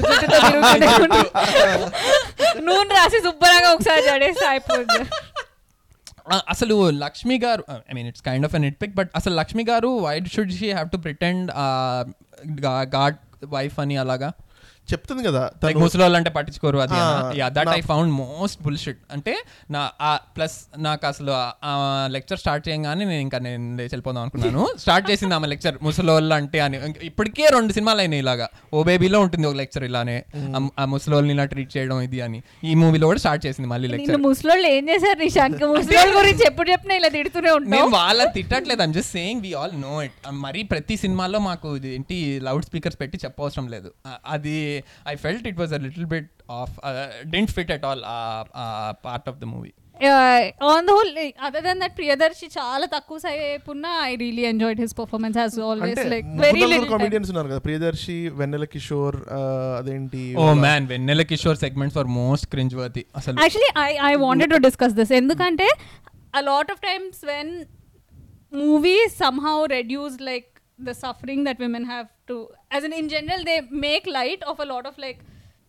[2.66, 5.06] నూనె రాసి శుభ్రంగా ఒకసారి జడేస్తే అయిపోతుంది
[6.40, 9.88] అసలు Lakshmi garu I mean it's kind of an it pick but అసలు Lakshmi garu
[9.88, 11.52] why should she have to pretend
[12.96, 13.18] god
[13.50, 14.30] wife అని అలాగా?
[14.94, 15.44] చెప్తుంది కదా
[15.78, 16.98] ముసలి అంటే పట్టించుకోరు అది
[17.52, 19.34] that I found most bullshit అంటే
[19.72, 19.82] నా
[20.36, 21.32] ప్లస్ నాకు అసలు
[21.66, 21.74] ఆ
[22.12, 24.64] లెక్చర్ స్టార్ట్ చేయగానే నేను ఇంకా నేను వెళ్ళిపోదాం అనుకున్నాను.
[24.80, 26.78] స్టార్ట్ చేసింది ఆమె లెక్చర్ ముసలోళ్ళు అంటే అని.
[27.04, 28.48] ఇప్పటికే రెండు సినిమాలు అయినాయి ఇలాగా.
[28.74, 30.18] ఓ బేబీలో ఉంటుంది ఒక లెక్చర్ ఇలానే.
[30.58, 32.40] ఆ- ఆ ముసలోళ్ళని ఇలా ట్రీట్ చేయడం ఇది అని.
[32.64, 36.72] ఈ మూవీలో కూడా స్టార్ట్ చేసింది మళ్ళీ నిన్ను లెక్చర్ ముసలోళ్ళు ఏం చేశారు నిశాంక్ ముసలోళ్ళ గురించి ఎప్పుడు
[36.72, 38.82] చెప్పినా ఇలా తిడుతూనే నేను ఉంటావు వాళ్ళని తిట్టట్లేదు.
[38.82, 40.14] I'm just saying we all know it
[40.46, 43.90] మరి ప్రతి సినిమాలో మాకు ఇది ఏంటి లౌడ్ స్పీకర్స్ పెట్టి చెప్పవసరం లేదు.
[44.82, 46.74] ఆ, అది I felt it was a little bit of
[47.34, 48.04] didn't fit at all
[49.04, 49.72] part of the movie
[50.68, 51.10] on the whole
[51.46, 55.92] other than that Priyadarshi చాలా తక్కువ సేపు ఉన్నా I really enjoyed his performance as always
[55.96, 59.42] అంటే like very ముగ్గురు little comedians ఉన్నారు కదా ప్రియదర్శి వెన్నెల కిషోర్ ఆ,
[59.80, 62.48] అదేంటి ఓ man Vennela Kishore segments for most
[62.80, 65.70] cringeworthy అసలు actually I I wanted to discuss this ఎందుకంటే
[66.34, 67.48] a lot of times when
[68.54, 70.48] movies somehow reduce like
[70.80, 72.38] the suffering that women have to
[72.72, 75.20] as in in general they make light of a lot of like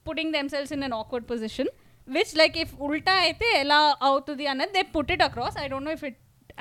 [0.06, 1.66] putting themselves in an awkward position
[2.08, 5.96] which like if ulta అయితే ఎలా అవుతుంది అన్నది they put it across i don't know
[5.98, 6.16] if it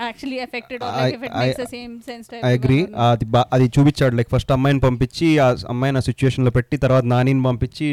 [0.07, 2.77] actually affected or like I- if it I- makes the same sense to I agree.
[3.05, 7.87] అది అది చూపించాడు like first అమ్మాయిని పంపించి ఆ అమ్మాయిని ఆ సిచ్యువేషన్లో పెట్టి తర్వాత నానిని పంపించి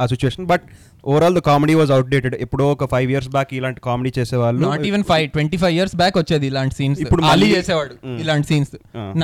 [0.00, 0.66] ఆ situation but
[1.12, 4.60] overall the comedy was outdated ఎప్పుడో ఒక ఫైవ్ ఇయర్స్ బ్యాక్ ఇలాంటి కామెడీ చేసేవాళ్ళు.
[4.66, 8.16] Not even five twenty five years back వచ్చేది ఇలాంటి సీన్స్ ఇప్పుడు మళ్ళీ చేసేవాడు Mm.
[8.22, 8.72] ఇలాంటి scenes.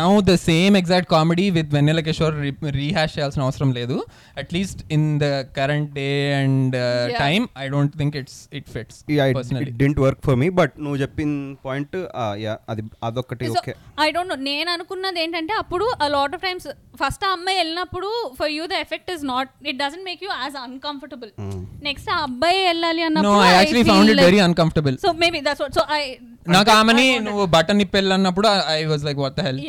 [0.01, 2.37] Now the same exact comedy with Vennela Kishore
[2.81, 3.97] rehash చేయాల్సిన అవసరం లేదు.
[4.43, 6.09] At least in the current day
[6.43, 6.77] and.
[7.25, 8.99] Time I don't think it's it fits
[9.83, 11.31] didn't work for me but నువ్వు చెప్పిన
[11.69, 11.97] point
[12.45, 13.75] yeah అది అదొకటి okay
[14.07, 14.41] I don't know.
[14.51, 16.67] నేను అనుకున్నది ఏంటంటే అప్పుడు a lot of times
[17.03, 20.57] first ఆ అమ్మాయి వెళ్ళినప్పుడు for you the effect is not it doesn't make you as
[20.67, 21.31] uncomfortable
[21.83, 25.63] next ఆ అబ్బాయి వెళ్ళాలి నో అన్నప్పుడు I actually found it very uncomfortable so maybe that's
[25.79, 26.03] so I
[26.49, 29.61] నాకు ఆమెని నువ్వు బటన్ నిప్పెళ్ళి అన్నప్పుడు I was like what the hell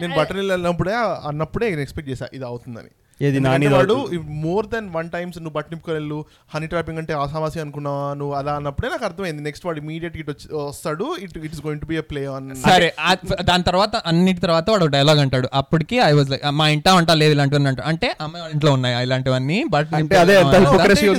[0.00, 0.94] నేను బట్టన్ వెళ్ళినప్పుడే
[1.30, 2.90] అన్నప్పుడే ఎక్స్పెక్ట్ చేశా ఇది అవుతుందని.
[3.20, 3.94] ఏది నాని వాడు
[4.42, 6.18] మోర్ దెన్ వన్ టైమ్స్ నువ్వు బట్టన్ నిప్పుకొని వెళ్ళు
[6.50, 8.34] హనీ ట్రాపింగ్ అంటే ఆసామాసి అనుకున్నావా నువ్వు?
[8.34, 9.42] అలా అన్నప్పుడే నాకు అర్థమైంది.
[9.42, 12.46] నెక్స్ట్ వాడు ఇమీడియట్ ఇట్ వచ్చి వస్తాడు it it is going to be a play on
[12.64, 12.88] సరే.
[13.00, 15.48] ఆ- దాని తర్వాత అన్నిటి తర్వాత వాడు డైలాగ్ అంటాడు.
[15.54, 17.88] అప్పటికి ఐ వాజ్ లైక్ మా ఇంట వంట లేదు ఇలాంటివన్నీ అంటాడు.
[17.88, 20.36] అంటే అమ్మాయి ఇంట్లో ఉన్నాయి ఇలాంటివన్నీ బట్ అంటే అదే.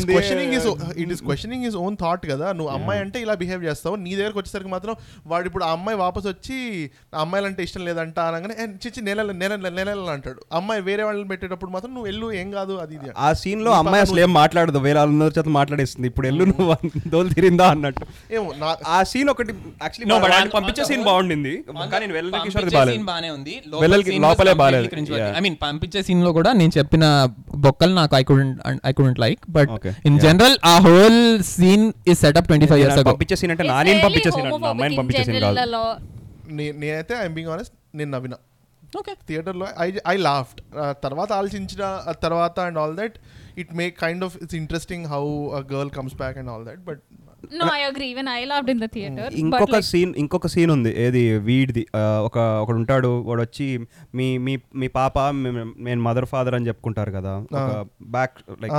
[0.07, 2.47] Questioning is it is questioning is own thought కదా.
[2.53, 3.95] నువ్వు అమ్మాయి అంటే ఇలా బిహేవ్ చేస్తావు.
[3.97, 4.95] నీ దగ్గరకు వచ్చేసరికి మాత్రం
[5.27, 6.57] వాడు ఇప్పుడు ఆ అమ్మాయి వాపస్ వచ్చి
[7.13, 10.41] "నా అమ్మాయిలంటే ఇష్టం లేదంట అనగానే "ఏ, చిచ్చి నెల నెల నెల అంటాడు.
[10.53, 13.09] అమ్మాయి వేరే వాళ్ళని పెట్టేటప్పుడు మాత్రం నువ్వు వెళ్ళు ఏం కాదు అది ఇది.
[13.17, 16.75] ఆ సీన్లో అమ్మాయి అసలు ఏం మాట్లాడదు వేరే వాళ్ళందరి చేత మాట్లాడేస్తుంది ఇప్పుడు ఎల్లు నువ్వు
[17.07, 18.05] దోలు తిరిందా అన్నట్టు.
[18.33, 21.53] ఏమో నా ఆ సీన్ ఒకటి యాక్చువల్లీ పంపించే సీన్ whole- బాగుండింది.
[21.91, 22.05] కానీ
[22.45, 23.03] కిషోర్ scene బాగాలేదు.
[23.03, 24.53] బానే ఉంది లోపలే.
[25.09, 25.37] Yeah.
[25.37, 27.05] ఐ మీన్ పంపించే సీన్లో కూడా నేను చెప్పిన
[27.55, 29.69] బొక్కలు నాకు I couldn't I couldn't like but.
[30.05, 30.19] In.
[30.19, 34.47] General ఆ whole scene is setup twenty five years పంపించే సీన్ అంటే నాని పంపించే సీన్
[34.47, 35.57] అంటే అమ్మాయిని పంపించే సీన్ కాదు.
[36.51, 38.35] నే- నేనైతే ఐఎమ్ బింగ్ ఆనెస్ట్ నేను నవ్విన.
[38.97, 40.61] ఓకే థియేటర్లో ఐ ఐ లాఫ్ట్
[41.03, 43.13] తర్వాత ఆలోచించిన ఆ తర్వాత and all that
[43.57, 45.23] it make kind of it's interesting how
[45.73, 46.99] girl comes back and all that but
[47.53, 51.01] no I agree even I loved in the theatre ఇంకొక scene ఇంకొక scene ఉంది.
[51.01, 51.37] ఏది?
[51.37, 51.87] వీడిది.
[51.95, 57.11] ఆ, ఒక ఒకడు ఉంటాడు వాడు వచ్చి మీ మీ మీ పాప నేను మదర్ ఫాదర్ అని చెప్పుకుంటారు
[57.11, 57.45] కదా.
[58.01, 58.73] బ్యాక్ లైక్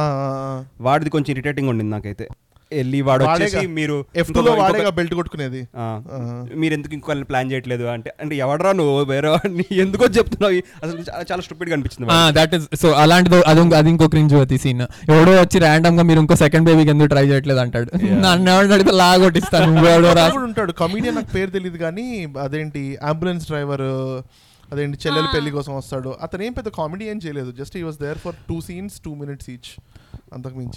[0.81, 2.29] వాడిది కొంచెం ఇరిటేటింగ్ ఉండింది నాకైతే.
[2.73, 3.67] వెళ్ళి వాడు వచ్చేసి.
[3.67, 4.05] మీరు
[4.91, 5.69] బెల్ట్ కొట్టుకునేది.
[6.57, 9.05] మీరు ఎందుకు ఇంకోళ్ళని ప్లాన్ చేయట్లేదు అంటే అంటే ఎవడరా నువ్వు?
[9.05, 9.37] వేరే
[9.73, 10.53] ఎందుకో చెప్తున్నావు?
[10.55, 12.41] అసలు చాలా- చాలా స్టూపిడ్ అనిపించింది వాడికి.
[12.41, 16.21] దట్ ఇస్ సో అలాంటిది అది ఇంకో- అది ఇంకో క్రింజ్ అవుతుంది సీన్ ఎవడో వచ్చి ర్యాండమ్గా మీరు
[16.21, 17.91] ఇంకో సెకండ్ బేబీకి ఎందుకు ట్రై చేయట్లేదు అంటాడు.
[18.05, 20.73] నన్ను ఎవడు అడిగితే లాగొట్టిస్తాను ఉంటాడు.
[20.73, 23.83] కమీడియన్ నాకు పేరు తెలియదు కానీ అదేంటి అంబులెన్స్ డ్రైవర్
[24.73, 26.15] అదేంటి చెల్లెల పెళ్ళి కోసం వస్తాడు.
[26.23, 27.53] అతను ఏం పెద్ద కామెడీ ఏం చేయలేదు.
[27.53, 29.81] Just he was there for two scenes two minutes each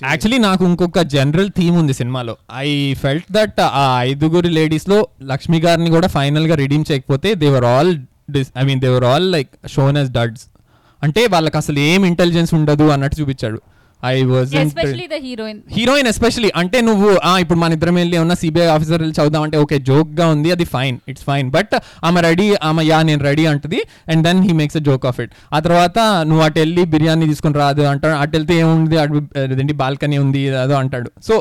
[0.03, 2.37] actually నాకు ఇంకొక జనరల్ థీమ్ ఉంది సినిమాలో.
[2.55, 7.97] ఐ ఫెల్ట్ దట్ ఆ ఐదుగురు లేడీస్లో లక్ష్మి గారిని కూడా ఫైనల్గా రిడీమ్ చేయకపోతే they were all
[8.57, 10.45] I mean they were all like shown as duds
[11.03, 13.61] అంటే వాళ్ళకి అసలు ఏం ఇంటెలిజెన్స్ ఉండదు అన్నట్టు చూపించాడు.
[14.03, 14.51] I was
[15.07, 19.41] the heroine heroine especially అంటే నువ్వు ఇప్పుడు మన ఇద్దరం వెళ్ళి ఏమన్నా సిబిఐ ఆఫీసర్ వెళ్ళి చదువుదాం
[19.41, 21.73] అంటే ఓకే జోక్గా ఉంది అది ఫైన్ ఇట్స్ ఫైన్ బట్
[22.03, 25.33] ఆమె రెడీ ఆమె యా నేను రెడీ అంటది and then he makes a joke of it
[25.53, 30.17] ఆ తర్వాత నువ్వు అటు వెళ్ళి బిర్యానీ తీసుకుని రాదు అంటాడు అటు వెళ్తే ఏముంది అటు అదేంటి బాల్కనీ
[30.17, 31.09] ఉంది అదో అంటాడు.
[31.27, 31.33] సో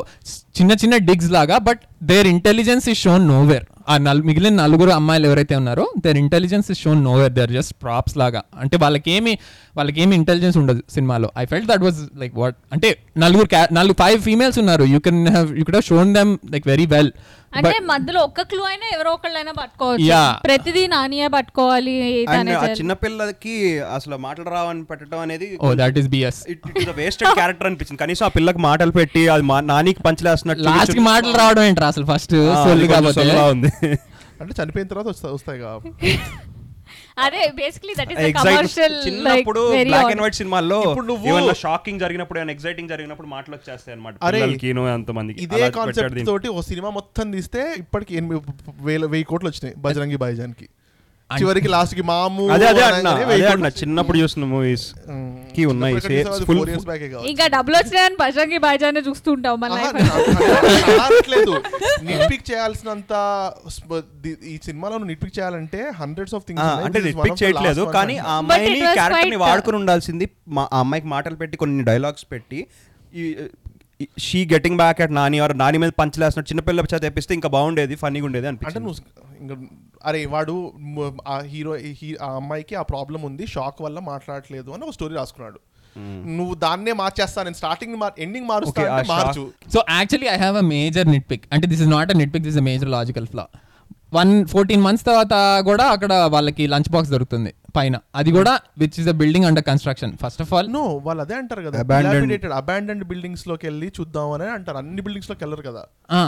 [0.57, 5.27] చిన్న చిన్న డిగ్స్ లాగా but there intelligence is shown nowhere ఆ నల్ మిగిలిన నలుగురు అమ్మాయిలు
[5.27, 8.41] ఎవరైతే ఉన్నారో there intelligence is shown no there just props లాగా.
[8.59, 9.37] అంటే వాళ్ళకేమి
[9.77, 11.31] వాళ్ళకేమి ఇంటెలిజెన్స్ ఉండదు సినిమాలో.
[11.37, 14.83] I felt that was like what అంటే నలుగురు ca- నలుగు ఫైవ్ ఫీమేల్స్ ఉన్నారు.
[14.83, 17.11] You can have you could shown them like very well
[17.59, 20.19] అంటే మధ్యలో ఒక్క క్లూ అయినా ఎవరో ఒకళ్ళైనా పట్టుకోవచ్చు.
[20.45, 21.95] ప్రతిదీ నానియే పట్టుకోవాలి.
[22.79, 23.55] చిన్నపిల్లకి
[23.97, 26.39] అసలు మాటలు రావని పెట్టడం అనేది ఓ that is BS
[27.01, 28.01] wasted character అనిపించింది.
[28.03, 32.35] కనీసం ఆ పిల్లకి మాటలు పెట్టి అది నానికి పంచలేస్తున్నట్టు లాస్ట్కి మాటలు రావడం ఏంట్రా అసలు ఫస్ట్
[33.53, 33.69] ఉంది.
[34.41, 35.71] అంటే చనిపోయిన తర్వాత వస్తా వస్తాయి కా
[37.17, 41.99] అదే basically that is commercial like చిన్నప్పుడు బ్లాక్ అండ్ వైట్ సినిమాల్లో ఇప్పుడు నువ్వు- ఏమన్నా షాకింగ్
[41.99, 46.19] జరిగినప్పుడు ఏమైనా ఎగ్జైటింగ్ జరిగినప్పుడు మాటలు వచ్చేస్తాయి అనమాట అరే, పిల్లలకి అంత మందికి ఇదే కాన్సెప్ట్.
[46.25, 48.39] తోటి ఓ సినిమా మొత్తం తీస్తే ఇప్పటికి ఎనిమిది
[48.83, 50.67] వేల వెయ్యి కోట్లు వచ్చినాయి బజరంగి బాయిజాన్కి
[51.35, 52.83] చివరికి లాస్ట్కి మాము అదే అదే
[53.47, 54.85] అన్న చిన్నప్పుడు చూసిన మూవీస్.
[55.53, 55.95] కి ఉన్నాయి.
[56.25, 57.27] కావచ్చు.
[57.27, 58.17] ఇంకా డబ్బులు వచ్చినాయని
[58.59, 59.73] బజరంగి చూస్తూ ఉంటాం మన
[61.03, 61.53] అనట్లేదు
[62.03, 63.13] నిట్పిక్ చేయాల్సినంత
[64.47, 69.43] ఈ సినిమాలో నిట్పిక్ చేయాలంటే హండ్రెడ్స్ ఆఫ్ థింగ్స్ అంటే రిపీట్ చేయట్లేదు కానీ ఆ అమ్మాయిని క్యారెక్టర్ని quite-
[69.45, 72.61] వాడుకుని ఉండాల్సింది మా ఆ అమ్మాయికి మాటలు పెట్టి కొన్ని డైలాగ్స్ పెట్టి
[74.19, 78.25] she getting back at Nani or Nani మీద పంచలేస్తున్న చిన్నపిల్ల చేత తెప్పిస్తే ఇంకా బాగుండేది ఫన్నీగా
[78.25, 78.91] ఉండేది అనిపించింది
[79.41, 79.55] ఇంకా
[80.05, 80.73] అరే వాడు
[81.27, 81.73] ఆ హీరో
[82.21, 85.59] ఆ అమ్మాయికి ఆ ప్రాబ్లం ఉంది షాక్ వల్ల మాట్లాడట్లేదు అని ఒక స్టోరీ రాసుకున్నాడు.
[86.37, 89.43] నువ్వు దాన్నే మార్చేస్తా నేను స్టార్టింగ్ ఎండింగ్ మారుస్తా మార్చు.
[89.73, 92.61] So actually I have a major nitpick అంటే this is not a nitpick this a
[92.61, 93.45] major logical flaw
[94.13, 95.35] one fourteen months తర్వాత
[95.69, 97.95] కూడా అక్కడ వాళ్ళకి లంచ్ బాక్స్ దొరుకుతుంది పైన.
[98.15, 101.61] అది కూడా which is a building under construction first of all no వాళ్ళు అదే అంటారు
[101.61, 101.77] కదా.
[101.83, 102.53] Abandoned.
[102.53, 104.77] అబాండెండ్ బిల్డింగ్స్లోకి వెళ్ళి చూద్దాం అని అంటారు.
[104.77, 105.83] అన్ని బిల్డింగ్స్లోకి వెళ్ళరు కదా.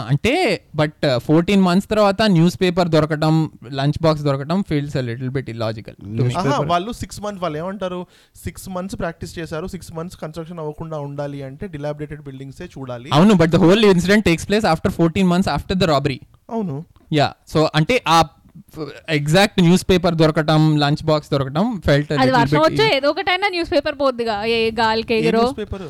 [0.08, 0.34] అంటే
[0.74, 3.34] బట్ ఫోర్టీన్ మంత్స్ తర్వాత న్యూస్ పేపర్ దొరకటం
[3.72, 5.98] లంచ్ బాక్స్ దొరకటం ఫీల్స్ లిటిల్ బిట్ ఇలాజికల్
[6.64, 8.00] వాళ్ళు సిక్స్ మంత్స్ వాళ్ళు ఏమంటారు?
[8.44, 9.66] సిక్స్ మంత్స్ ప్రాక్టీస్ చేశారు.
[9.66, 13.10] సిక్స్ మంత్స్ కన్స్ట్రక్షన్ అవ్వకుండా ఉండాలి అంటే డిలాబిడేటెడ్ బిల్డింగ్స్ చూడాలి.
[13.12, 16.18] అవును but the whole incident takes place after fourteen months after the robbery
[16.48, 16.76] అవును.
[17.18, 18.18] యా సో అంటే ఆ
[19.16, 23.96] ఎగ్జాక్ట్ న్యూస్ పేపర్ దొరకటం లంచ్ బాక్స్ దొరకటం ఫెల్ట్ అది వర్షం వచ్చో ఏదో ఒకటైనా న్యూస్ పేపర్
[24.02, 24.36] పోద్దిగా.
[24.54, 25.42] ఏ గాలికి ఎగిరో.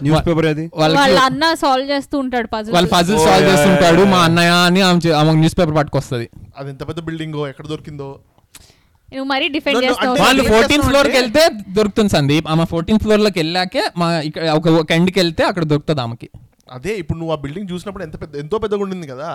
[0.07, 3.53] న్యూస్ పేపర్ అది వాళ్ళకి వాళ్ళ అన్న సాల్వ్ చేస్తూ ఉంటాడు వాళ్ళ puzzle puzzle Oh, solve yeah,
[3.53, 4.03] చేస్తుంటాడు.
[4.13, 4.21] మా.
[4.29, 4.83] అన్నయ్య అని
[5.21, 6.27] ఆమె న్యూస్ పేపర్ పట్టుకొస్తుంది.
[6.59, 8.09] అది ఎంత పెద్ద బిల్డింగో ఎక్కడ దొరికిందో?
[9.09, 10.15] నువ్వు మరీ డిఫెండ్ చేస్తావు.
[10.23, 10.43] వాళ్ళు
[10.89, 11.43] ఫ్లోర్కి వెళ్తే
[11.77, 12.47] దొరుకుతుంది సందీప్.
[12.53, 16.29] ఆమె ఫోర్టీన్ ఫ్లోర్లోకి వెళ్ళాకే మా ఇక్కడ ఒక ఒక ఎండ్కి వెళ్తే అక్కడ దొరుకుతుంది ఆమెకి.
[16.77, 19.29] అదే ఇప్పుడు నువ్వు ఆ బిల్డింగ్ చూసినప్పుడు ఎంత పెద్ద ఎంతో పెద్దగా ఉండింది కదా.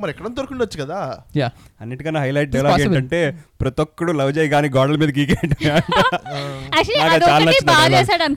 [0.00, 0.98] మరి ఎక్కడ దొరికిండొచ్చు కదా.
[1.38, 1.48] యా
[1.82, 2.80] అన్నిటికన్నా హైలైట్ డైలాగ్.
[2.84, 3.18] ఏంటంటే
[3.60, 5.56] ప్రతి ఒక్కడు లవ్ చేయి కానీ గోడల మీద గీకేంటి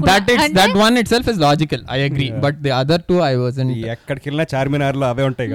[0.09, 3.59] that it's that one itself is logical I agree but the other two I was
[3.95, 5.49] ఎక్కడికి వెళ్ళినా చార్మినార్లో అవే ఉంటాయి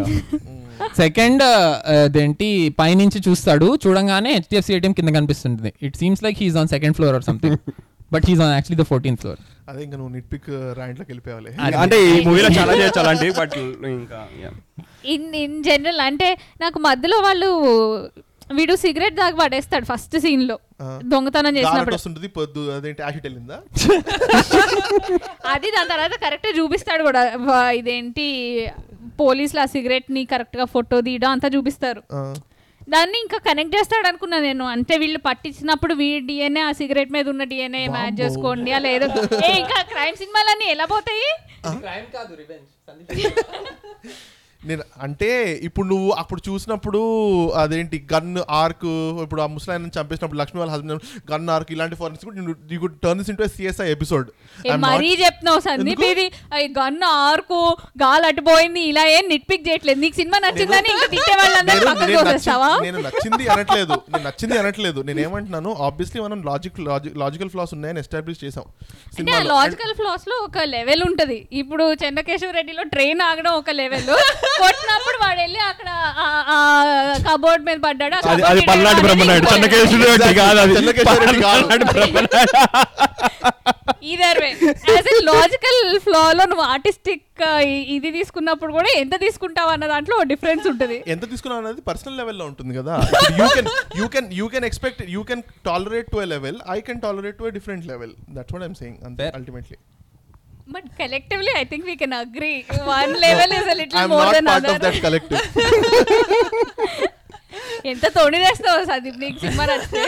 [1.01, 1.43] సెకండ్
[1.95, 2.47] అదేంటి
[2.81, 3.67] పైనుంచి చూస్తాడు.
[3.83, 7.59] చూడంగానే హెచ్డిఎఫ్సి ఏటీఎం కింద కనిపిస్తుంది it seems like he's on second floor or something
[8.13, 9.41] but he's on actually the fourteen floor
[9.71, 10.49] అదే ఇంకా నువ్వు నిట్పిక్
[10.79, 11.51] ర్యాంట్లోకి వెళ్ళిపోవాలి
[11.83, 13.55] అంటే ఈ మూవీలో చాలా చేయొచ్చు అలాంటివి బట్
[13.93, 14.21] ఇంకా.
[15.15, 16.29] ఇన్ ఇన్ జనరల్ అంటే
[16.61, 17.51] నాకు మధ్యలో వాళ్ళు
[18.59, 20.55] వీడు సిగరెట్ దాకా పడేస్తాడు ఫస్ట్ సీన్లో.
[21.13, 21.97] దొంగతనం చేసినప్పుడు.
[21.99, 23.59] వస్తుంటుంది పొద్దు అదేంటి యాసిడ్ వెళ్ళిందా?
[25.53, 27.23] అది దాని తర్వాత కరెక్ట్ చూపిస్తాడు కూడా.
[27.81, 28.27] ఇదేంటి
[29.23, 32.03] పోలీసులు ఆ సిగరెట్ని కరెక్ట్గా ఫోటో తీయడం అంతా చూపిస్తారు.
[32.91, 34.65] దాన్ని ఇంకా కనెక్ట్ చేస్తాడు అనుకున్నా నేను.
[34.75, 39.07] అంటే వీళ్ళు పట్టించినప్పుడు వీడి డిఎన్ఏ ఆ సిగరెట్ మీద ఉన్న డిఎన్ఏ మ్యాచ్ చేసుకోండి అలా ఏదో
[39.45, 41.29] ఏ ఇంకా క్రైమ్ సినిమాలన్నీ ఎలా పోతాయి?
[44.69, 45.29] నేను అంటే
[45.67, 47.01] ఇప్పుడు నువ్వు అప్పుడు చూసినప్పుడు
[47.61, 48.85] అదేంటి గన్ ఆర్క్
[49.25, 52.25] ఇప్పుడు ఆ ముసలాయన చంపేసినప్పుడు లక్ష్మి వాళ్ళ హస్బెండ్ గన్ ఆర్క్ ఇలాంటి forensics
[52.73, 54.29] you could turn into CSI episode
[54.85, 56.27] మరీ చెప్తున్నావు సందీప్ ఇది
[56.63, 57.61] ఈ గన్ను ఆర్కు
[58.03, 59.99] గాలి అటుపోయింది ఇలా ఏం నిట్ పిక్ చేయట్లేదు.
[60.05, 62.71] నీకు సినిమా నచ్చిందని ఇంక తిట్టే వాళ్ళందరూ పక్కకు తోసేస్తావా?
[62.87, 63.97] నేను నచ్చింది అనట్లేదు.
[64.13, 65.01] నేను నచ్చింది అనట్లేదు.
[65.09, 66.79] నేను ఏమంటున్నాను ఆబ్వియస్లీ మనం లాజిక్
[67.25, 69.49] లాజికల్ ఫ్లాస్ ఉన్నాయని ఎస్టాబ్లిష్ చేసాం అంటే ఆ సినిమాలో.
[69.55, 71.39] లాజికల్ ఫ్లాస్లో ఒక లెవెల్ ఉంటది.
[71.63, 74.11] ఇప్పుడు చెన్నకేశ్వర రెడ్డిలో ట్రైన్ ఆగడం ఒక లెవెల్
[74.63, 75.89] కొట్టినప్పుడు వాడు వెళ్ళి అక్కడ
[77.29, 78.17] కబోర్డ్ మీద పడ్డాడు.
[78.51, 79.47] అది పల్నాడు బ్రహ్మనాయుడు.
[79.53, 80.75] చెన్నకేశ్వర రెడ్డి కాదు అది.
[81.11, 82.57] Palnadu Brahmanaidu.
[84.11, 84.51] either way
[84.91, 87.43] as a logical flow లో నువ్వు ఆర్టిస్టిక్
[87.97, 90.97] ఇది తీసుకున్నప్పుడు కూడా ఎంత తీసుకుంటావు అన్న దాంట్లో డిఫరెన్స్ ఉంటుంది.
[91.15, 92.95] ఎంత తీసుకున్నావు అనేది పర్సనల్ లెవెల్లో ఉంటుంది కదా.
[93.41, 93.69] You can
[94.01, 97.47] you can you can expect you can tolerate to a level I can tolerate to
[97.51, 99.27] a different level that's what I'm saying అంతే.
[99.39, 99.79] Ultimately
[100.75, 102.53] but collectively I think we can agree
[102.93, 105.41] one level is a little more of other that collective
[107.91, 109.17] ఎంత తోడి చేస్తావు సందీప్?
[109.23, 110.01] నీకు cinema నచ్చితే.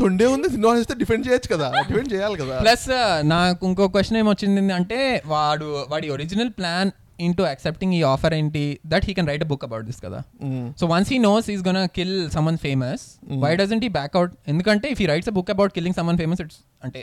[0.00, 0.46] తొండే ఉంది.
[0.54, 1.66] Cinema చేస్తే defend చేయొచ్చు కదా.
[1.88, 2.54] డిఫెండ్ చేయాలి కదా.
[2.62, 2.86] ప్లస్
[3.32, 4.98] నాకు ఇంకో క్వశ్చన్ ఏమొచ్చింది అంటే
[5.32, 6.90] వాడు వాడి ఒరిజినల్ ప్లాన్
[7.26, 10.20] ఇంటూ యాక్సెప్టింగ్ ఈ ఆఫర్ ఏంటి that he can write a book about this కదా.
[10.46, 10.64] Mm.
[10.80, 13.04] So once he knows he's gone kill someone famous
[13.44, 16.42] why doesn't he back out ఎందుకంటే if he writes a book about killing someone famous
[16.46, 17.02] it's అంటే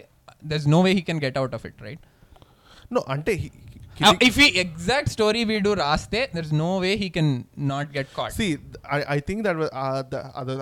[0.52, 2.04] there no way he can get out of it right
[2.92, 7.32] no అంటే he- if ఈ exact story వీడు రాస్తే there is no way he can
[7.58, 8.48] not get caught see
[9.10, 9.58] I think that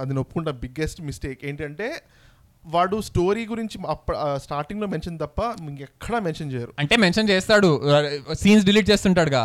[0.04, 1.90] అది ఒప్పుకుంటా biggest mistake ఏంటంటే
[2.66, 3.78] వాడు story గురించి
[4.38, 6.72] స్టార్టింగ్లో మెన్షన్ తప్ప ఇంకెక్కడా మెన్షన్ చేయరు.
[6.80, 7.70] అంటే మెన్షన్ చేస్తాడు
[8.34, 9.44] సీన్స్ డిలీట్ చేస్తుంటాడుగా.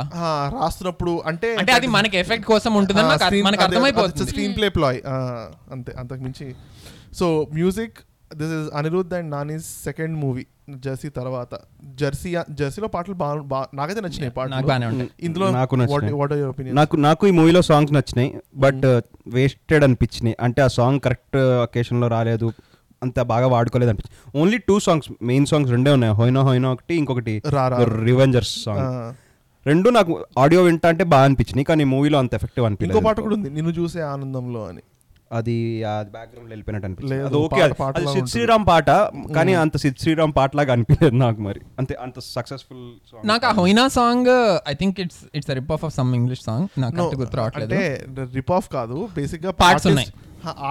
[0.55, 4.31] రాస్తున్నప్పుడు అంటే అంటే అది మనకి ఎఫెక్ట్ కోసం ఉంటుందని మనకు అర్థమైపోతుంది.
[4.31, 5.01] స్క్రీన్ ప్లే ప్లాయ్
[5.73, 6.49] అంతే అంతకు మించి
[7.19, 7.99] so music
[8.41, 10.45] this is Anirudh and Nani's second movie
[10.85, 11.53] Jersey తర్వాత.
[12.01, 15.77] జెర్సీ జెర్సీలో పాటలు బాగా నాకైతే నచ్చినాయి నాకు పాటలు ఇందులో నాకు
[16.81, 18.31] నాకు నాకు ఈ మూవీలో సాంగ్స్ నచ్చినాయి
[18.65, 18.87] బట్
[19.37, 20.37] వేస్టెడ్ అనిపించినాయి.
[20.47, 22.51] అంటే ఆ సాంగ్ కరెక్ట్ అకేషన్లో రాలేదు
[23.03, 26.15] అంత బాగా వాడుకోలేదు అనిపించింది only two songs main songs రెండే ఉన్నాయి.
[26.21, 27.35] హోయినా హోయినా ఒకటి ఇంకొకటి.
[28.09, 28.87] రివెంజర్స్ సాంగ్
[29.67, 30.13] రెండు నాకు
[30.43, 33.73] ఆడియో వింటా అంటే బాగా అనిపించినాయి కానీ మూవీలో అంత ఎఫెక్టివ్ ఇంకో అనిపించలేదు పాట కూడా ఉంది నిన్ను
[33.81, 34.83] చూసే ఆనందంలో అని.
[35.33, 35.55] అది
[36.17, 37.19] బ్యాక్గ్రౌండ్ వెళ్ళిపోయినట్టు అనిపించింది.
[37.29, 37.61] అది ఓకే
[38.15, 38.29] సిద్.
[38.33, 38.89] శ్రీరామ్ పాట
[39.37, 41.61] కానీ అంత సిద్ శ్రీరామ్ పాట లాగా అనిపించలేదు నాకు మరి.
[41.81, 42.83] అంతే అంత సక్సెస్ఫుల్
[43.33, 44.31] నాకు ఆ Hoyna song
[44.73, 47.75] I think it's it's rip off off some English song నాకు గుర్తు రావట్లేదు.
[47.75, 47.83] అంటే
[48.39, 50.11] రిప్ ఆఫ్ కాదు బేసిక్గా Parts ఉన్నాయి.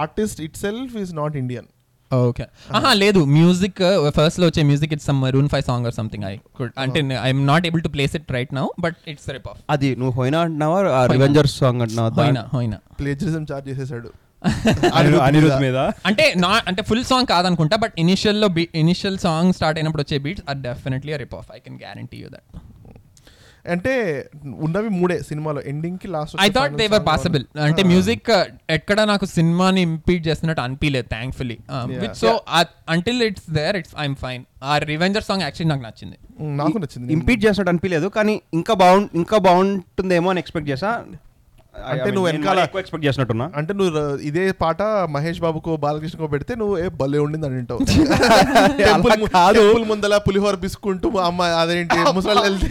[0.02, 1.68] Artist itself is not Indian
[2.10, 2.44] okay
[2.78, 3.78] ఆహా లేదు మ్యూజిక్
[4.16, 7.66] ఫస్ట్లో వచ్చే music it's some Maroon Five song or something I could అంటే I'm not
[7.68, 10.80] able to place it right now but it's rip off అది నువ్వు హోయినా అంటున్నావా?
[11.14, 12.44] రివెంజర్స్ సాంగ్ హోయినా అంటున్నావా?
[12.54, 14.10] హోయినా plagiarism charge చేసేసాడు.
[15.22, 15.78] అనిరుద్- మీద.
[16.06, 20.60] అంటే నా అంటే ఫుల్ సాంగ్ కాదనుకుంటా బట్ ఇనిషియల్లో ఇనిషియల్ సాంగ్ స్టార్ట్ అయినప్పుడు వచ్చే beats are
[20.62, 22.46] definitely rip off I can guarantee you that
[23.72, 23.90] అంటే
[24.60, 25.60] ఉన్నవి మూడే సినిమాలో.
[25.62, 28.30] ఎండింగ్కి last I thought they were possible అంటే మ్యూజిక్
[28.70, 31.56] ఎక్కడ నాకు సినిమాని ఇంపీడ్ చేస్తున్నట్టు అనిపించలేదు thankfully
[31.92, 32.08] Yeah.
[32.14, 32.30] So
[32.88, 36.16] until it's there it's I'm fine ఆ రివెంజర్ సాంగ్ యాక్చువల్లీ నాకు నచ్చింది.
[36.56, 37.12] నాకు నచ్చింది.
[37.12, 38.74] ఇంపీట్ చేసినట్టు అనిపించలేదు కానీ ఇంకా
[39.14, 40.90] ఇంకా బాగుంటుందేమో అని ఎక్స్పెక్ట్ చేసా
[41.74, 43.46] అంటే నువ్వు వెనకాల- ఎక్కువ ఎక్స్పెక్ట్ చేసినట్టున్నా.
[43.58, 44.80] అంటే నువ్వు ఇదే పాట
[45.12, 47.80] మహేష్ బాబుకో బాలకృష్ణకో పెడితే నువ్వు ఏ భలే ఉండింది అని వింటావు.
[48.80, 52.70] టెంపుల్ ముందల పులిహోర బిస్కుంటూ అమ్మ అదేంటి ముసలి వెళ్తే?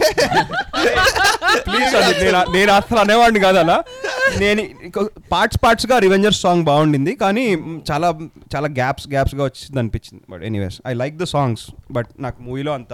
[1.66, 3.76] ప్లీజ్ నేను నేను అసలు అనేవాడిని కాదు అలా.
[4.38, 4.62] నేను
[5.32, 7.44] పార్ట్స్ పార్ట్స్గా రివెంజర్స్ సాంగ్ బాగుండింది కానీ
[7.90, 8.08] చాలా
[8.54, 10.22] చాలా గ్యాప్స్ గ్యాప్స్గా వచ్చింది అనిపించింది.
[10.30, 12.92] But anyways I like the songs but నాకు మూవీలో అంత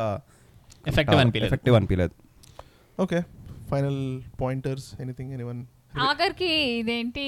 [0.87, 2.15] ఎఫెక్టివ్ అనిపించలేదు ఎఫెక్టివ్ అనిపించలేదు
[2.99, 3.19] okay
[3.71, 4.01] final
[4.41, 5.61] pointers anything anyone
[5.93, 7.27] ఆఖరికి ఇదేంటి?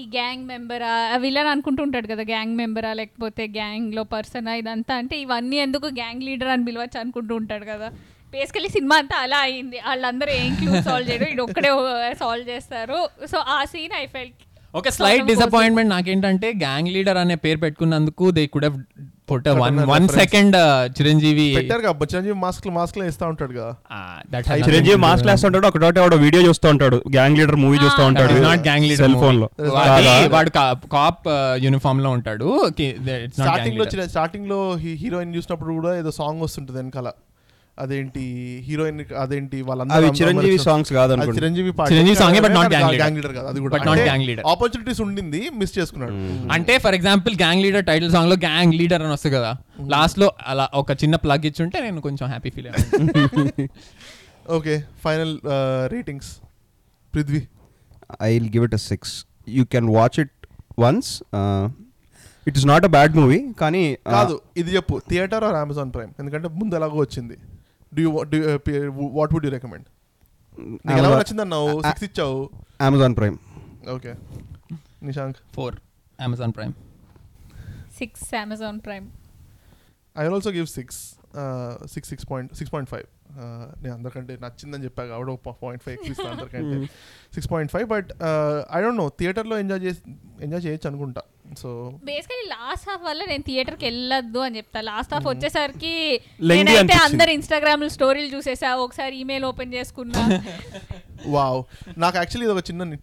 [0.00, 0.92] ఈ గ్యాంగ్ మెంబరా?
[1.24, 2.90] విలన్ అనుకుంటూ ఉంటాడు కదా గ్యాంగ్ మెంబరా?
[3.00, 4.48] లేకపోతే గ్యాంగ్లో పర్సన్?
[4.60, 7.88] ఇదంతా అంటే ఇవన్నీ ఎందుకు గ్యాంగ్ లీడర్ అని పిలవచ్చు అనుకుంటూ ఉంటాడు కదా.
[8.34, 9.78] బేసికలీ సినిమా అంతా అలా అయింది.
[9.88, 11.70] వాళ్ళందరూ ఏం క్లూ సాల్వ్ చేయడం ఇది ఒక్కడే
[12.22, 12.98] సాల్వ్ చేస్తారు.
[13.32, 14.42] సో ఆ సీన్ ఐ ఫెల్ట్
[14.80, 20.06] ఒక స్లైట్ డిసప్పాయింట్మెంట్ నాకేంటంటే గ్యాంగ్ లీడర్ అనే పేరు పెట్టుకున్నందుకు they could put one.
[20.16, 20.56] Second
[20.96, 23.52] Chiranjeevi పెట్టారు కదా చిరంజీవి మాస్క్ మాస్క్లో ఇస్తా ఉంటాడు
[24.66, 28.02] చిరంజీవి మాస్క్ వేస్తూ ఉంటాడు ఒకటోటి ఎవడో వీడియో చూస్తూ ఉంటాడు గ్యాంగ్ లీడర్ మూవీ చూస్తూ.
[28.06, 29.48] ఉంటాడు నాట్ గ్యాంగ్ లీడర్ సెల్ ఫోన్లో?
[30.32, 30.50] వాడు
[30.94, 31.24] కాప్
[31.64, 32.48] యూనిఫామ్లో ఉంటాడు
[33.38, 34.60] స్టార్టింగ్లో స్టార్టింగ్లో
[35.02, 37.08] హీరోయిన్ చూసినప్పుడు కూడా ఏదో సాంగ్ వస్తుంటది వెనకాల
[37.82, 38.24] అదేంటి
[38.66, 41.36] హీరోయిన్ అదేంటి వాళ్ళందరూ Chiranjeevi songs కాదనుకుంటా.
[41.38, 43.00] Chiranjeevi Chiranjeevi not gang leader.
[43.00, 44.44] Gang leader కాదు అది కూడా But not gang leader.
[44.52, 46.14] Opportunities ఉండింది మిస్ చేసుకున్నాడు.
[46.56, 49.50] అంటే for example gang leader title సాంగ్లో గ్యాంగ్ లీడర్ అని వస్తుంది కదా.
[49.94, 53.68] లాస్ట్లో అలా ఒక చిన్న ప్లగ్ ఇచ్చుంటే నేను కొంచెం హ్యాపీ ఫీల్ అయ్యాను.
[54.58, 55.34] Okay final
[55.94, 56.30] ratings
[57.14, 57.42] Prithvi
[58.28, 59.14] I will give it a six
[59.56, 60.34] you can watch it
[60.84, 61.10] once
[62.46, 66.12] it is not a bad movie కానీ uh, కాదు ఇది చెప్పు థియేటర్ ఆర్ అమెజాన్ ప్రైమ్
[66.22, 67.36] ఎందుకంటే ముందు ఎలాగో వచ్చింది.
[67.96, 68.10] Do
[69.18, 69.86] what would you recommend
[70.86, 72.50] నీకు ఎలా నచ్చింది అన్నావు సిక్స్ ఇచ్చావు.
[72.80, 73.36] Amazon Prime
[73.94, 74.14] okay
[75.02, 75.36] Nishank.
[75.54, 75.76] Four
[76.20, 76.74] Amazon Prime
[77.98, 79.06] six Amazon Prime
[80.18, 81.00] I also give six
[81.94, 83.06] six six point six point five
[83.82, 86.86] నేను అందరికంటే నచ్చిందని చెప్పా కాబట్టి ఒక పాయింట్ ఫైవ్ ఎక్కువ ఇస్తాను అందరికంటే
[87.34, 88.08] six point five but
[88.72, 90.00] I don't know థియేటర్లో ఎంజాయ్ చేసి
[90.42, 91.22] ఎంజాయ్ చేయొచ్చు అనుకుంటా.
[91.58, 94.80] సో బేసికలీ లాస్ట్ హాఫ్ వల్ల నేను థియేటర్కి వెళ్ళొద్దు అని చెప్తా.
[94.80, 96.94] లాస్ట్ హాఫ్ వచ్చేసరికి Lengthy నేనైతే.
[96.94, 98.76] అందరు ఇన్స్టాగ్రామ్ స్టోరీలు చూసేసా.
[98.76, 100.22] ఒకసారి ఈమెయిల్ ఓపెన్ చేసుకున్నా.
[101.26, 101.64] వావ్
[101.98, 102.96] నాకు యాక్చువల్లీ ఇది ఒక చిన్న.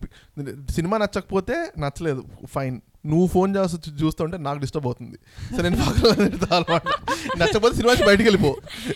[0.71, 2.25] సినిమా నచ్చకపోతే నచ్చలేదు.
[2.45, 5.17] ఫైన్ నువ్వు ఫోన్ చేస్తూ చూస్తుంటే నాకు డిస్టర్బ్ అవుతుంది.
[5.55, 6.11] సో నేను పక్కన
[6.57, 6.87] అన్నమాట.
[7.39, 8.51] నచ్చకపోతే సినిమా బయటికి వెళ్ళిపో.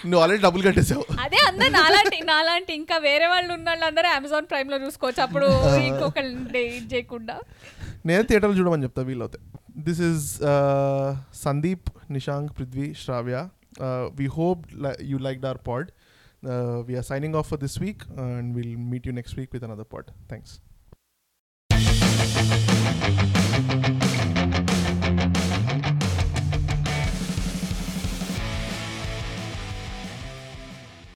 [0.10, 1.06] నువ్వు ఆల్రెడీ డబ్బులు కట్టేసావు.
[1.26, 5.22] అదే అందరు నాలాంటి నాలాంటి ఇంకా వేరే వాళ్ళు ఉన్న వాళ్ళందరూ అమెజాన్ ప్రైమ్లో చూసుకోవచ్చు.
[5.28, 5.48] అప్పుడు
[5.90, 7.38] ఇంకొక ఇది చేయకుండా.
[8.10, 9.40] నేను థియేటర్లో చూడమని చెప్తా వీలవుతే
[9.86, 10.26] this is
[11.46, 13.38] Sandeep Nishank Prithvi Shravya
[14.20, 14.62] we hope
[15.12, 15.90] you like our pod
[16.90, 20.12] we're signing off for this week and will meet you next week with another pod
[20.34, 20.56] thanks